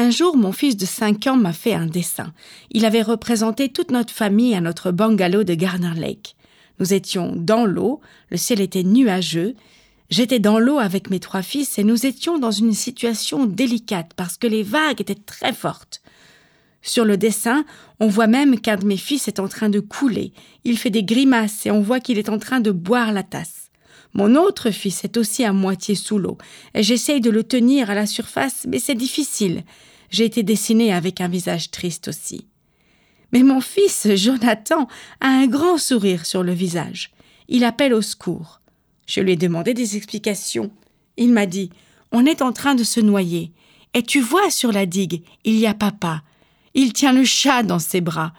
Un 0.00 0.10
jour, 0.10 0.36
mon 0.36 0.52
fils 0.52 0.76
de 0.76 0.86
5 0.86 1.26
ans 1.26 1.36
m'a 1.36 1.52
fait 1.52 1.74
un 1.74 1.86
dessin. 1.86 2.32
Il 2.70 2.84
avait 2.84 3.02
représenté 3.02 3.68
toute 3.68 3.90
notre 3.90 4.12
famille 4.12 4.54
à 4.54 4.60
notre 4.60 4.92
bungalow 4.92 5.42
de 5.42 5.54
Garner 5.54 5.94
Lake. 5.96 6.36
Nous 6.78 6.94
étions 6.94 7.32
dans 7.34 7.66
l'eau, 7.66 8.00
le 8.30 8.36
ciel 8.36 8.60
était 8.60 8.84
nuageux. 8.84 9.56
J'étais 10.08 10.38
dans 10.38 10.60
l'eau 10.60 10.78
avec 10.78 11.10
mes 11.10 11.18
trois 11.18 11.42
fils 11.42 11.80
et 11.80 11.82
nous 11.82 12.06
étions 12.06 12.38
dans 12.38 12.52
une 12.52 12.74
situation 12.74 13.44
délicate 13.44 14.12
parce 14.14 14.36
que 14.36 14.46
les 14.46 14.62
vagues 14.62 15.00
étaient 15.00 15.16
très 15.16 15.52
fortes. 15.52 16.00
Sur 16.80 17.04
le 17.04 17.16
dessin, 17.16 17.64
on 17.98 18.06
voit 18.06 18.28
même 18.28 18.60
qu'un 18.60 18.76
de 18.76 18.86
mes 18.86 18.96
fils 18.96 19.26
est 19.26 19.40
en 19.40 19.48
train 19.48 19.68
de 19.68 19.80
couler. 19.80 20.32
Il 20.62 20.78
fait 20.78 20.90
des 20.90 21.02
grimaces 21.02 21.66
et 21.66 21.72
on 21.72 21.80
voit 21.80 21.98
qu'il 21.98 22.18
est 22.18 22.28
en 22.28 22.38
train 22.38 22.60
de 22.60 22.70
boire 22.70 23.10
la 23.10 23.24
tasse. 23.24 23.67
Mon 24.14 24.34
autre 24.36 24.70
fils 24.70 25.04
est 25.04 25.16
aussi 25.16 25.44
à 25.44 25.52
moitié 25.52 25.94
sous 25.94 26.18
l'eau, 26.18 26.38
et 26.74 26.82
j'essaye 26.82 27.20
de 27.20 27.30
le 27.30 27.44
tenir 27.44 27.90
à 27.90 27.94
la 27.94 28.06
surface, 28.06 28.66
mais 28.68 28.78
c'est 28.78 28.94
difficile. 28.94 29.64
J'ai 30.10 30.24
été 30.24 30.42
dessiné 30.42 30.92
avec 30.92 31.20
un 31.20 31.28
visage 31.28 31.70
triste 31.70 32.08
aussi. 32.08 32.46
Mais 33.32 33.42
mon 33.42 33.60
fils, 33.60 34.08
Jonathan, 34.14 34.88
a 35.20 35.28
un 35.28 35.46
grand 35.46 35.76
sourire 35.76 36.24
sur 36.24 36.42
le 36.42 36.52
visage. 36.52 37.12
Il 37.48 37.64
appelle 37.64 37.92
au 37.92 38.02
secours. 38.02 38.60
Je 39.06 39.20
lui 39.20 39.32
ai 39.32 39.36
demandé 39.36 39.74
des 39.74 39.96
explications. 39.96 40.70
Il 41.16 41.32
m'a 41.32 41.46
dit 41.46 41.70
On 42.12 42.26
est 42.26 42.42
en 42.42 42.52
train 42.52 42.74
de 42.74 42.84
se 42.84 43.00
noyer. 43.00 43.52
Et 43.94 44.02
tu 44.02 44.20
vois 44.20 44.50
sur 44.50 44.72
la 44.72 44.86
digue, 44.86 45.22
il 45.44 45.56
y 45.58 45.66
a 45.66 45.74
papa. 45.74 46.22
Il 46.74 46.92
tient 46.92 47.12
le 47.12 47.24
chat 47.24 47.62
dans 47.62 47.78
ses 47.78 48.00
bras. 48.00 48.32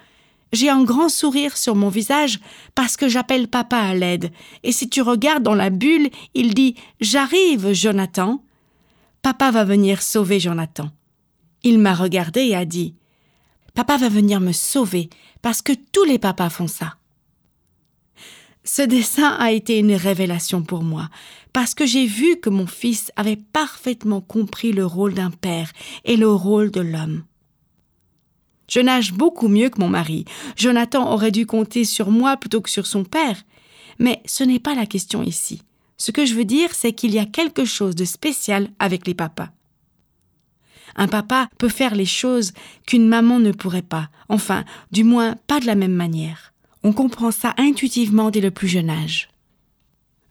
J'ai 0.52 0.70
un 0.70 0.84
grand 0.84 1.10
sourire 1.10 1.58
sur 1.58 1.76
mon 1.76 1.90
visage 1.90 2.40
parce 2.76 2.98
que 2.98 3.08
j'appelle 3.08 3.48
papa 3.48 3.78
à 3.78 3.94
l'aide. 3.94 4.32
Et 4.64 4.72
si 4.72 4.90
tu 4.90 5.02
regardes 5.02 5.44
dans 5.44 5.56
la 5.56 5.70
bulle, 5.70 6.10
il 6.34 6.54
dit 6.54 6.76
J'arrive, 7.00 7.74
Jonathan. 7.74 8.44
Papa 9.22 9.52
va 9.52 9.64
venir 9.64 10.02
sauver 10.02 10.40
Jonathan. 10.40 10.90
Il 11.64 11.78
m'a 11.80 11.94
regardé 11.94 12.42
et 12.42 12.56
a 12.56 12.66
dit 12.66 12.96
Papa 13.74 13.98
va 13.98 14.10
venir 14.10 14.40
me 14.40 14.52
sauver 14.52 15.10
parce 15.42 15.62
que 15.62 15.74
tous 15.92 16.04
les 16.04 16.20
papas 16.20 16.50
font 16.50 16.68
ça. 16.68 16.96
Ce 18.64 18.82
dessin 18.82 19.36
a 19.40 19.52
été 19.52 19.80
une 19.80 19.94
révélation 19.94 20.62
pour 20.62 20.84
moi, 20.84 21.10
parce 21.54 21.74
que 21.74 21.86
j'ai 21.86 22.06
vu 22.06 22.40
que 22.40 22.50
mon 22.50 22.68
fils 22.68 23.12
avait 23.16 23.36
parfaitement 23.38 24.22
compris 24.22 24.74
le 24.74 24.86
rôle 24.86 25.14
d'un 25.14 25.32
père 25.32 25.72
et 26.06 26.18
le 26.18 26.30
rôle 26.30 26.70
de 26.70 26.82
l'homme. 26.82 27.24
Je 28.70 28.80
nage 28.80 29.14
beaucoup 29.14 29.48
mieux 29.48 29.70
que 29.70 29.80
mon 29.80 29.90
mari. 29.90 30.26
Jonathan 30.56 31.12
aurait 31.12 31.32
dû 31.32 31.46
compter 31.46 31.84
sur 31.84 32.12
moi 32.12 32.38
plutôt 32.38 32.62
que 32.62 32.70
sur 32.70 32.86
son 32.88 33.04
père. 33.04 33.44
Mais 33.98 34.22
ce 34.26 34.44
n'est 34.44 34.60
pas 34.60 34.76
la 34.76 34.86
question 34.86 35.24
ici. 35.24 35.62
Ce 35.98 36.12
que 36.12 36.26
je 36.26 36.36
veux 36.36 36.46
dire, 36.46 36.74
c'est 36.74 36.94
qu'il 36.94 37.12
y 37.12 37.20
a 37.20 37.26
quelque 37.26 37.66
chose 37.66 37.96
de 37.96 38.06
spécial 38.06 38.70
avec 38.80 39.06
les 39.06 39.14
papas. 39.14 39.50
Un 40.96 41.08
papa 41.08 41.50
peut 41.58 41.70
faire 41.70 41.96
les 41.96 42.06
choses 42.06 42.54
qu'une 42.86 43.08
maman 43.08 43.40
ne 43.40 43.52
pourrait 43.52 43.82
pas, 43.82 44.10
enfin, 44.28 44.64
du 44.92 45.04
moins 45.04 45.36
pas 45.48 45.60
de 45.60 45.66
la 45.66 45.76
même 45.76 45.94
manière. 45.94 46.54
On 46.84 46.94
comprend 46.94 47.32
ça 47.32 47.54
intuitivement 47.58 48.32
dès 48.32 48.42
le 48.42 48.52
plus 48.52 48.68
jeune 48.68 48.90
âge. 48.90 49.30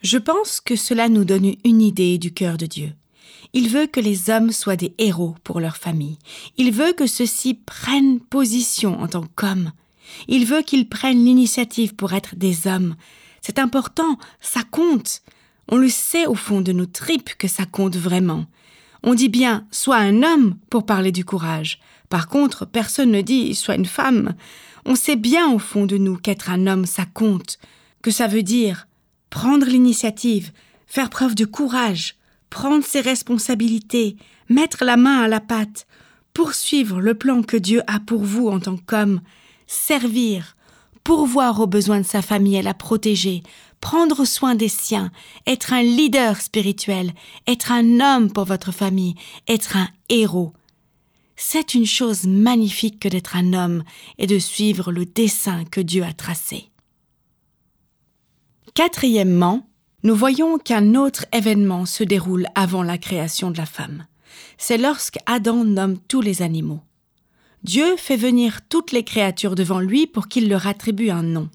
Je 0.03 0.18
pense 0.18 0.61
que 0.61 0.77
cela 0.77 1.09
nous 1.09 1.24
donne 1.24 1.55
une 1.64 1.83
idée 1.83 2.18
du 2.18 2.33
cœur 2.33 2.57
de 2.57 2.66
Dieu. 2.66 2.92
Il 3.53 3.69
veut 3.69 3.87
que 3.87 4.01
les 4.01 4.31
hommes 4.31 4.53
soient 4.53 4.77
des 4.77 4.95
héros 4.99 5.35
pour 5.43 5.61
leur 5.61 5.77
famille. 5.77 6.19
Il 6.57 6.71
veut 6.73 6.93
que 6.93 7.07
ceux-ci 7.07 7.55
prennent 7.55 8.21
position 8.21 9.01
en 9.01 9.09
tant 9.09 9.25
qu'hommes. 9.37 9.73
Il 10.27 10.47
veut 10.47 10.63
qu'ils 10.63 10.89
prennent 10.89 11.25
l'initiative 11.25 11.95
pour 11.95 12.13
être 12.13 12.37
des 12.37 12.67
hommes. 12.67 12.97
C'est 13.41 13.59
important, 13.59 14.19
ça 14.41 14.63
compte. 14.71 15.23
On 15.69 15.77
le 15.77 15.89
sait 15.89 16.27
au 16.27 16.35
fond 16.35 16.61
de 16.61 16.73
nos 16.73 16.87
tripes 16.87 17.35
que 17.37 17.49
ça 17.49 17.65
compte 17.65 17.97
vraiment. 17.97 18.47
On 19.03 19.15
dit 19.15 19.29
bien 19.29 19.67
sois 19.71 19.97
un 19.97 20.23
homme 20.23 20.57
pour 20.71 20.85
parler 20.85 21.13
du 21.13 21.25
courage. 21.25 21.79
Par 22.09 22.29
contre, 22.29 22.67
personne 22.67 23.11
ne 23.11 23.21
dit 23.21 23.55
sois 23.55 23.77
une 23.77 23.87
femme. 23.87 24.35
On 24.85 24.95
sait 24.95 25.17
bien 25.17 25.51
au 25.51 25.59
fond 25.59 25.87
de 25.87 25.99
nous 25.99 26.17
qu'être 26.17 26.51
un 26.51 26.67
homme 26.67 26.87
ça 26.87 27.05
compte, 27.05 27.59
que 28.03 28.11
ça 28.11 28.27
veut 28.27 28.43
dire 28.43 28.87
prendre 29.31 29.67
l'initiative, 29.67 30.53
faire 30.87 31.11
preuve 31.11 31.35
de 31.35 31.45
courage, 31.45 32.17
prendre 32.51 32.85
ses 32.85 33.01
responsabilités, 33.01 34.17
mettre 34.49 34.85
la 34.85 34.97
main 34.97 35.23
à 35.23 35.29
la 35.29 35.41
pâte, 35.41 35.87
poursuivre 36.35 37.01
le 37.01 37.15
plan 37.15 37.43
que 37.43 37.57
Dieu 37.57 37.83
a 37.87 38.01
pour 38.01 38.23
vous 38.23 38.49
en 38.49 38.61
tant 38.61 38.77
qu'homme, 38.77 39.21
servir, 39.67 40.57
pourvoir 41.05 41.61
aux 41.61 41.67
besoins 41.67 42.01
de 42.01 42.07
sa 42.07 42.23
famille 42.23 42.57
et 42.57 42.63
la 42.63 42.75
protéger, 42.75 43.43
prendre 43.81 44.25
soin 44.25 44.55
des 44.55 44.69
siens, 44.69 45.11
être 45.47 45.73
un 45.73 45.83
leader 45.83 46.41
spirituel, 46.41 47.13
être 47.47 47.73
un 47.73 48.01
homme 48.01 48.33
pour 48.33 48.45
votre 48.45 48.73
famille, 48.73 49.15
être 49.47 49.77
un 49.77 49.89
héros. 50.09 50.53
C'est 51.37 51.75
une 51.75 51.87
chose 51.87 52.25
magnifique 52.25 52.99
que 52.99 53.09
d'être 53.09 53.37
un 53.37 53.53
homme 53.53 53.85
et 54.19 54.27
de 54.27 54.39
suivre 54.39 54.91
le 54.91 55.07
dessein 55.07 55.65
que 55.65 55.81
Dieu 55.81 56.03
a 56.03 56.13
tracé. 56.13 56.71
Quatrièmement, 58.75 59.69
nous 60.05 60.15
voyons 60.15 60.59
qu'un 60.59 60.95
autre 60.95 61.27
événement 61.33 61.85
se 61.85 62.05
déroule 62.05 62.47
avant 62.55 62.83
la 62.83 62.99
création 62.99 63.51
de 63.51 63.59
la 63.59 63.67
femme. 63.67 64.07
C'est 64.57 64.79
lorsque 64.79 65.19
Adam 65.27 65.65
nomme 65.65 65.99
tous 65.99 66.21
les 66.21 66.43
animaux. 66.43 66.81
Dieu 67.65 67.97
fait 67.97 68.17
venir 68.17 68.61
toutes 68.69 68.93
les 68.93 69.03
créatures 69.03 69.57
devant 69.57 69.81
lui 69.81 70.07
pour 70.07 70.29
qu'il 70.29 70.49
leur 70.49 70.67
attribue 70.67 71.11
un 71.11 71.25
nom. 71.25 71.49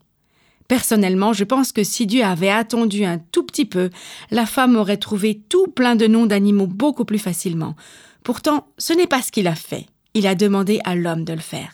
Personnellement, 0.68 1.34
je 1.34 1.44
pense 1.44 1.72
que 1.72 1.84
si 1.84 2.06
Dieu 2.06 2.24
avait 2.24 2.50
attendu 2.50 3.06
un 3.06 3.18
tout 3.18 3.44
petit 3.44 3.66
peu, 3.66 3.90
la 4.32 4.46
femme 4.46 4.76
aurait 4.76 4.98
trouvé 4.98 5.42
tout 5.48 5.68
plein 5.68 5.96
de 5.96 6.08
noms 6.08 6.26
d'animaux 6.26 6.68
beaucoup 6.68 7.06
plus 7.06 7.20
facilement. 7.20 7.76
Pourtant, 8.24 8.68
ce 8.78 8.94
n'est 8.94 9.08
pas 9.08 9.22
ce 9.22 9.32
qu'il 9.32 9.48
a 9.48 9.56
fait. 9.56 9.86
Il 10.14 10.28
a 10.28 10.36
demandé 10.36 10.80
à 10.84 10.96
l'homme 10.96 11.24
de 11.24 11.34
le 11.34 11.40
faire. 11.40 11.74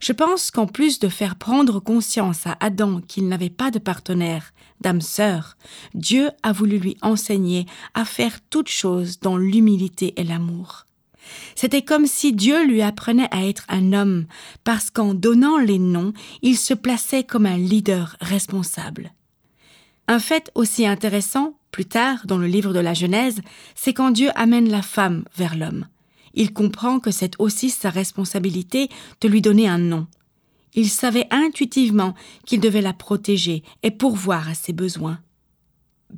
Je 0.00 0.12
pense 0.12 0.50
qu'en 0.50 0.66
plus 0.66 0.98
de 0.98 1.08
faire 1.08 1.36
prendre 1.36 1.80
conscience 1.80 2.46
à 2.46 2.56
Adam 2.60 3.00
qu'il 3.00 3.28
n'avait 3.28 3.50
pas 3.50 3.70
de 3.70 3.78
partenaire, 3.78 4.52
d'âme 4.80 5.00
sœur, 5.00 5.56
Dieu 5.94 6.30
a 6.42 6.52
voulu 6.52 6.78
lui 6.78 6.96
enseigner 7.02 7.66
à 7.94 8.04
faire 8.04 8.40
toutes 8.50 8.68
choses 8.68 9.20
dans 9.20 9.36
l'humilité 9.36 10.14
et 10.16 10.24
l'amour. 10.24 10.86
C'était 11.54 11.82
comme 11.82 12.06
si 12.06 12.32
Dieu 12.32 12.64
lui 12.64 12.82
apprenait 12.82 13.28
à 13.32 13.46
être 13.46 13.64
un 13.68 13.92
homme, 13.92 14.26
parce 14.62 14.90
qu'en 14.90 15.14
donnant 15.14 15.58
les 15.58 15.78
noms, 15.78 16.12
il 16.42 16.56
se 16.56 16.74
plaçait 16.74 17.24
comme 17.24 17.46
un 17.46 17.58
leader 17.58 18.16
responsable. 18.20 19.12
Un 20.08 20.20
fait 20.20 20.52
aussi 20.54 20.86
intéressant, 20.86 21.58
plus 21.72 21.86
tard 21.86 22.26
dans 22.26 22.38
le 22.38 22.46
livre 22.46 22.72
de 22.72 22.78
la 22.78 22.94
Genèse, 22.94 23.40
c'est 23.74 23.92
quand 23.92 24.12
Dieu 24.12 24.30
amène 24.36 24.70
la 24.70 24.82
femme 24.82 25.24
vers 25.36 25.56
l'homme 25.56 25.86
il 26.36 26.52
comprend 26.52 27.00
que 27.00 27.10
c'est 27.10 27.32
aussi 27.40 27.70
sa 27.70 27.90
responsabilité 27.90 28.88
de 29.20 29.28
lui 29.28 29.40
donner 29.42 29.66
un 29.66 29.78
nom. 29.78 30.06
Il 30.76 30.90
savait 30.90 31.26
intuitivement 31.30 32.14
qu'il 32.44 32.60
devait 32.60 32.82
la 32.82 32.92
protéger 32.92 33.62
et 33.82 33.90
pourvoir 33.90 34.48
à 34.48 34.54
ses 34.54 34.74
besoins. 34.74 35.18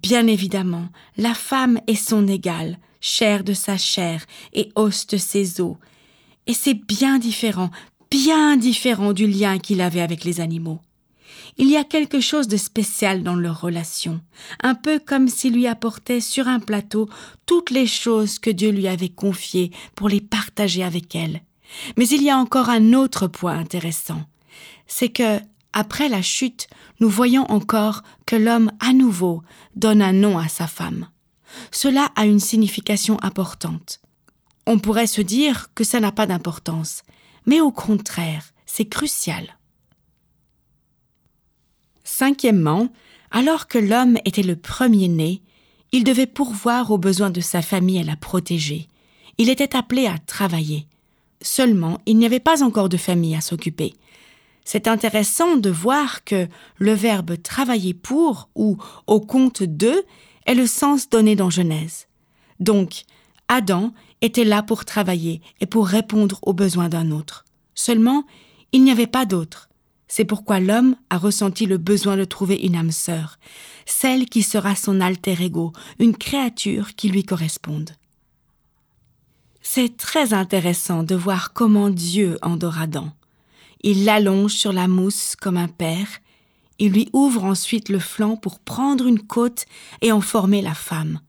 Bien 0.03 0.27
évidemment, 0.27 0.89
la 1.17 1.33
femme 1.33 1.81
est 1.87 1.95
son 1.95 2.27
égale, 2.27 2.79
chair 3.01 3.45
de 3.45 3.55
sa 3.55 3.79
chair 3.79 4.27
et 4.53 4.71
os 4.75 5.07
de 5.07 5.17
ses 5.17 5.61
os. 5.61 5.77
Et 6.47 6.55
c'est 6.55 6.75
bien 6.75 7.19
différent, 7.19 7.71
bien 8.11 8.57
différent 8.57 9.13
du 9.13 9.29
lien 9.29 9.59
qu'il 9.59 9.81
avait 9.81 10.01
avec 10.01 10.25
les 10.25 10.41
animaux. 10.41 10.81
Il 11.57 11.69
y 11.71 11.77
a 11.77 11.85
quelque 11.85 12.21
chose 12.21 12.49
de 12.49 12.57
spécial 12.57 13.23
dans 13.23 13.35
leur 13.35 13.61
relation, 13.61 14.21
un 14.63 14.75
peu 14.75 14.99
comme 14.99 15.29
s'il 15.29 15.55
lui 15.55 15.67
apportait 15.67 16.21
sur 16.21 16.49
un 16.49 16.61
plateau 16.61 17.09
toutes 17.47 17.71
les 17.71 17.87
choses 17.87 18.39
que 18.39 18.51
Dieu 18.51 18.71
lui 18.71 18.89
avait 18.89 19.09
confiées 19.09 19.71
pour 19.95 20.09
les 20.09 20.21
partager 20.21 20.83
avec 20.83 21.15
elle. 21.15 21.43
Mais 21.97 22.09
il 22.09 22.23
y 22.23 22.31
a 22.31 22.39
encore 22.39 22.71
un 22.71 22.93
autre 22.93 23.27
point 23.27 23.59
intéressant. 23.59 24.23
C'est 24.89 25.11
que, 25.11 25.39
après 25.73 26.09
la 26.09 26.23
chute, 26.23 26.67
nous 26.99 27.09
voyons 27.09 27.45
encore 27.51 28.03
que 28.27 28.35
l'homme 28.35 28.73
à 28.81 28.93
nouveau 28.93 29.43
donne 29.77 30.03
un 30.03 30.13
nom 30.13 30.39
à 30.39 30.49
sa 30.49 30.67
femme. 30.67 31.09
Cela 31.71 32.11
a 32.17 32.27
une 32.27 32.41
signification 32.41 33.23
importante. 33.23 34.01
On 34.67 34.79
pourrait 34.79 35.07
se 35.07 35.21
dire 35.21 35.73
que 35.75 35.85
ça 35.85 36.01
n'a 36.01 36.13
pas 36.13 36.27
d'importance, 36.27 37.03
mais 37.47 37.61
au 37.61 37.71
contraire, 37.71 38.45
c'est 38.67 38.87
crucial. 38.87 39.57
Cinquièmement, 42.05 42.89
alors 43.31 43.67
que 43.67 43.79
l'homme 43.79 44.19
était 44.25 44.43
le 44.43 44.57
premier-né, 44.57 45.43
il 45.93 46.05
devait 46.05 46.27
pourvoir 46.27 46.91
aux 46.91 46.99
besoins 46.99 47.31
de 47.31 47.41
sa 47.41 47.63
famille 47.63 47.99
et 47.99 48.05
la 48.05 48.17
protéger. 48.17 48.89
Il 49.39 49.49
était 49.49 49.77
appelé 49.77 50.07
à 50.07 50.19
travailler. 50.19 50.87
Seulement, 51.41 52.01
il 52.07 52.19
n'y 52.19 52.27
avait 52.27 52.41
pas 52.41 52.63
encore 52.63 52.89
de 52.89 52.97
famille 52.97 53.37
à 53.37 53.41
s'occuper. 53.41 53.95
C'est 54.71 54.87
intéressant 54.87 55.57
de 55.57 55.71
voir 55.71 56.25
que 56.25 56.47
le 56.77 56.93
verbe 56.93 57.41
travailler 57.43 57.95
pour 57.95 58.51
ou 58.55 58.77
au 59.07 59.19
compte 59.19 59.63
de 59.63 60.05
est 60.45 60.55
le 60.55 60.67
sens 60.67 61.09
donné 61.09 61.37
dans 61.37 61.49
Genèse. 61.49 62.07
Donc, 62.61 63.05
Adam 63.49 63.95
était 64.21 64.45
là 64.45 64.63
pour 64.63 64.85
travailler 64.85 65.41
et 65.63 65.67
pour 65.67 65.87
répondre 65.87 66.39
aux 66.43 66.53
besoins 66.53 66.91
d'un 66.91 67.13
autre. 67.13 67.47
Seulement, 67.75 68.25
il 68.73 68.85
n'y 68.85 68.91
avait 68.91 69.07
pas 69.07 69.25
d'autre. 69.25 69.71
C'est 70.07 70.27
pourquoi 70.27 70.61
l'homme 70.61 70.97
a 71.09 71.17
ressenti 71.17 71.65
le 71.65 71.79
besoin 71.79 72.19
de 72.19 72.25
trouver 72.25 72.57
une 72.57 72.77
âme 72.77 72.93
sœur, 72.93 73.39
celle 73.87 74.27
qui 74.27 74.43
sera 74.43 74.77
son 74.77 75.01
alter 75.01 75.43
ego, 75.43 75.73
une 75.99 76.15
créature 76.15 76.95
qui 76.95 77.09
lui 77.09 77.25
corresponde. 77.25 77.93
C'est 79.63 79.97
très 79.97 80.35
intéressant 80.35 81.05
de 81.05 81.15
voir 81.15 81.55
comment 81.55 81.89
Dieu 81.89 82.37
endort 82.43 82.79
Adam. 82.79 83.15
Il 83.83 84.05
l'allonge 84.05 84.55
sur 84.55 84.73
la 84.73 84.89
mousse 84.89 85.37
comme 85.37 85.57
un 85.57 85.69
père, 85.69 86.09
il 86.79 86.93
lui 86.93 87.09
ouvre 87.13 87.45
ensuite 87.45 87.89
le 87.89 87.99
flanc 87.99 88.37
pour 88.37 88.61
prendre 88.61 89.07
une 89.07 89.21
côte 89.21 89.67
et 90.01 90.13
en 90.13 90.21
former 90.21 90.63
la 90.63 90.75
femme. 90.75 91.21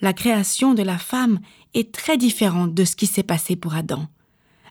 La 0.00 0.12
création 0.12 0.74
de 0.74 0.82
la 0.82 0.98
femme 0.98 1.40
est 1.74 1.92
très 1.92 2.16
différente 2.16 2.74
de 2.74 2.84
ce 2.84 2.96
qui 2.96 3.06
s'est 3.06 3.22
passé 3.22 3.54
pour 3.54 3.74
Adam. 3.74 4.08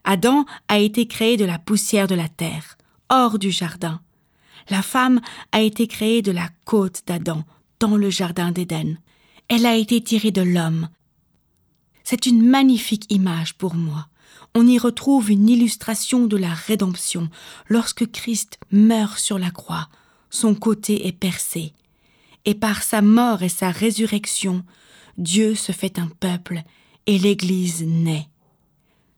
Adam 0.04 0.45
a 0.67 0.80
été 0.80 1.08
créé 1.08 1.38
de 1.38 1.45
la 1.45 1.60
poussière 1.60 2.08
de 2.08 2.15
la 2.15 2.28
terre 2.28 2.78
hors 3.10 3.39
du 3.39 3.52
jardin. 3.52 4.02
La 4.69 4.82
femme 4.82 5.21
a 5.52 5.62
été 5.62 5.88
créée 5.88 6.21
de 6.21 6.32
la 6.32 6.50
côte 6.65 7.04
d'Adam, 7.08 7.43
dans 7.80 7.95
le 7.97 8.10
jardin 8.10 8.52
d'Éden. 8.52 8.97
Elle 9.47 9.65
a 9.65 9.76
été 9.76 10.02
tirée 10.02 10.32
de 10.32 10.41
l'homme. 10.41 10.89
C'est 12.04 12.26
une 12.26 12.45
magnifique 12.45 13.06
image 13.10 13.54
pour 13.56 13.76
moi. 13.76 14.08
On 14.54 14.68
y 14.68 14.78
retrouve 14.78 15.32
une 15.32 15.50
illustration 15.50 16.28
de 16.28 16.38
la 16.38 16.54
rédemption. 16.54 17.30
Lorsque 17.68 18.12
Christ 18.12 18.60
meurt 18.72 19.18
sur 19.18 19.40
la 19.40 19.52
croix, 19.52 19.88
son 20.30 20.56
côté 20.56 21.08
est 21.08 21.12
percé. 21.12 21.74
Et 22.46 22.56
par 22.56 22.84
sa 22.84 23.02
mort 23.02 23.44
et 23.44 23.50
sa 23.50 23.70
résurrection, 23.70 24.64
Dieu 25.18 25.56
se 25.56 25.72
fait 25.72 26.00
un 26.00 26.08
peuple 26.20 26.64
et 27.06 27.18
l'Église 27.18 27.84
naît. 27.84 28.28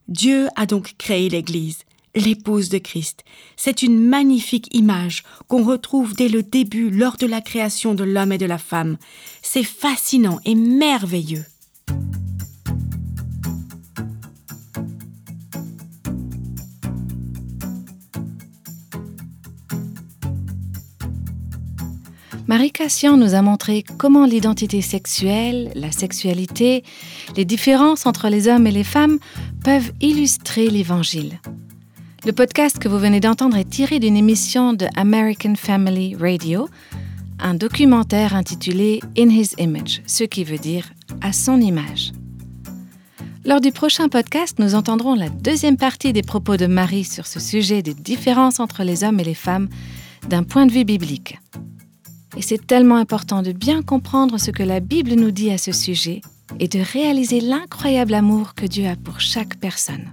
Dieu 0.07 0.47
a 0.55 0.65
donc 0.65 0.95
créé 0.97 1.29
l'Église, 1.29 1.79
l'épouse 2.15 2.69
de 2.69 2.77
Christ. 2.77 3.23
C'est 3.55 3.81
une 3.81 3.97
magnifique 3.97 4.73
image 4.75 5.23
qu'on 5.47 5.63
retrouve 5.63 6.15
dès 6.15 6.29
le 6.29 6.43
début 6.43 6.89
lors 6.89 7.17
de 7.17 7.25
la 7.25 7.41
création 7.41 7.93
de 7.93 8.03
l'homme 8.03 8.31
et 8.31 8.37
de 8.37 8.45
la 8.45 8.57
femme. 8.57 8.97
C'est 9.41 9.63
fascinant 9.63 10.39
et 10.45 10.55
merveilleux. 10.55 11.45
Marie 22.53 22.71
Cassian 22.71 23.17
nous 23.17 23.33
a 23.33 23.41
montré 23.41 23.83
comment 23.97 24.27
l'identité 24.27 24.83
sexuelle, 24.83 25.71
la 25.73 25.91
sexualité, 25.91 26.83
les 27.35 27.45
différences 27.45 28.05
entre 28.05 28.29
les 28.29 28.47
hommes 28.47 28.67
et 28.67 28.71
les 28.71 28.83
femmes 28.83 29.17
peuvent 29.63 29.91
illustrer 30.01 30.69
l'Évangile. 30.69 31.39
Le 32.27 32.31
podcast 32.31 32.77
que 32.77 32.87
vous 32.87 32.99
venez 32.99 33.19
d'entendre 33.19 33.57
est 33.57 33.67
tiré 33.67 33.97
d'une 33.97 34.15
émission 34.15 34.73
de 34.73 34.85
American 34.95 35.55
Family 35.55 36.15
Radio, 36.15 36.69
un 37.39 37.55
documentaire 37.55 38.35
intitulé 38.35 38.99
In 39.17 39.29
His 39.29 39.55
Image, 39.57 40.03
ce 40.05 40.23
qui 40.23 40.43
veut 40.43 40.59
dire 40.59 40.93
à 41.21 41.33
son 41.33 41.59
image. 41.59 42.11
Lors 43.45 43.61
du 43.61 43.71
prochain 43.71 44.09
podcast, 44.09 44.59
nous 44.59 44.75
entendrons 44.75 45.15
la 45.15 45.29
deuxième 45.29 45.77
partie 45.77 46.13
des 46.13 46.21
propos 46.21 46.55
de 46.55 46.67
Marie 46.67 47.03
sur 47.03 47.25
ce 47.25 47.39
sujet 47.39 47.81
des 47.81 47.95
différences 47.95 48.59
entre 48.59 48.83
les 48.83 49.03
hommes 49.03 49.19
et 49.19 49.23
les 49.23 49.33
femmes 49.33 49.69
d'un 50.29 50.43
point 50.43 50.67
de 50.67 50.71
vue 50.71 50.85
biblique. 50.85 51.39
Et 52.35 52.41
c'est 52.41 52.65
tellement 52.65 52.97
important 52.97 53.41
de 53.41 53.51
bien 53.51 53.81
comprendre 53.81 54.39
ce 54.39 54.51
que 54.51 54.63
la 54.63 54.79
Bible 54.79 55.13
nous 55.13 55.31
dit 55.31 55.51
à 55.51 55.57
ce 55.57 55.71
sujet 55.71 56.21
et 56.59 56.67
de 56.67 56.79
réaliser 56.79 57.41
l'incroyable 57.41 58.13
amour 58.13 58.55
que 58.55 58.65
Dieu 58.65 58.87
a 58.87 58.95
pour 58.95 59.19
chaque 59.19 59.57
personne. 59.57 60.11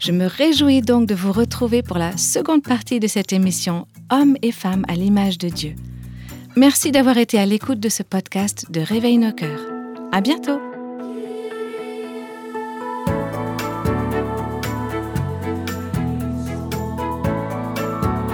Je 0.00 0.12
me 0.12 0.26
réjouis 0.26 0.82
donc 0.82 1.06
de 1.06 1.14
vous 1.14 1.32
retrouver 1.32 1.82
pour 1.82 1.96
la 1.96 2.16
seconde 2.16 2.62
partie 2.62 2.98
de 2.98 3.06
cette 3.06 3.32
émission 3.32 3.86
Hommes 4.10 4.36
et 4.42 4.52
femmes 4.52 4.84
à 4.88 4.94
l'image 4.94 5.38
de 5.38 5.48
Dieu. 5.48 5.74
Merci 6.56 6.90
d'avoir 6.90 7.18
été 7.18 7.38
à 7.38 7.46
l'écoute 7.46 7.80
de 7.80 7.88
ce 7.88 8.02
podcast 8.02 8.66
de 8.70 8.80
Réveil 8.80 9.18
nos 9.18 9.32
cœurs. 9.32 9.60
À 10.10 10.20
bientôt! 10.20 10.71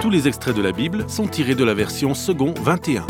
Tous 0.09 0.15
les 0.15 0.27
extraits 0.27 0.55
de 0.55 0.63
la 0.63 0.71
Bible 0.71 1.07
sont 1.07 1.27
tirés 1.27 1.53
de 1.53 1.63
la 1.63 1.75
version 1.75 2.15
second 2.15 2.55
21. 2.63 3.05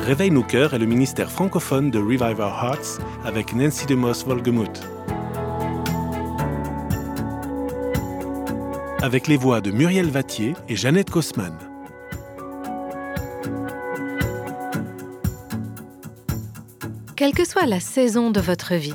Réveille 0.00 0.30
nos 0.30 0.42
cœurs 0.42 0.72
est 0.72 0.78
le 0.78 0.86
ministère 0.86 1.30
francophone 1.30 1.90
de 1.90 1.98
Revive 1.98 2.40
Our 2.40 2.64
Hearts 2.64 3.02
avec 3.22 3.54
Nancy 3.54 3.84
DeMoss 3.84 4.24
Volgemuth. 4.24 4.80
Avec 9.02 9.28
les 9.28 9.36
voix 9.36 9.60
de 9.60 9.72
Muriel 9.72 10.08
Vattier 10.08 10.54
et 10.70 10.74
Jeannette 10.74 11.10
Kosman. 11.10 11.52
Quelle 17.14 17.34
que 17.34 17.46
soit 17.46 17.66
la 17.66 17.80
saison 17.80 18.30
de 18.30 18.40
votre 18.40 18.72
vie, 18.72 18.94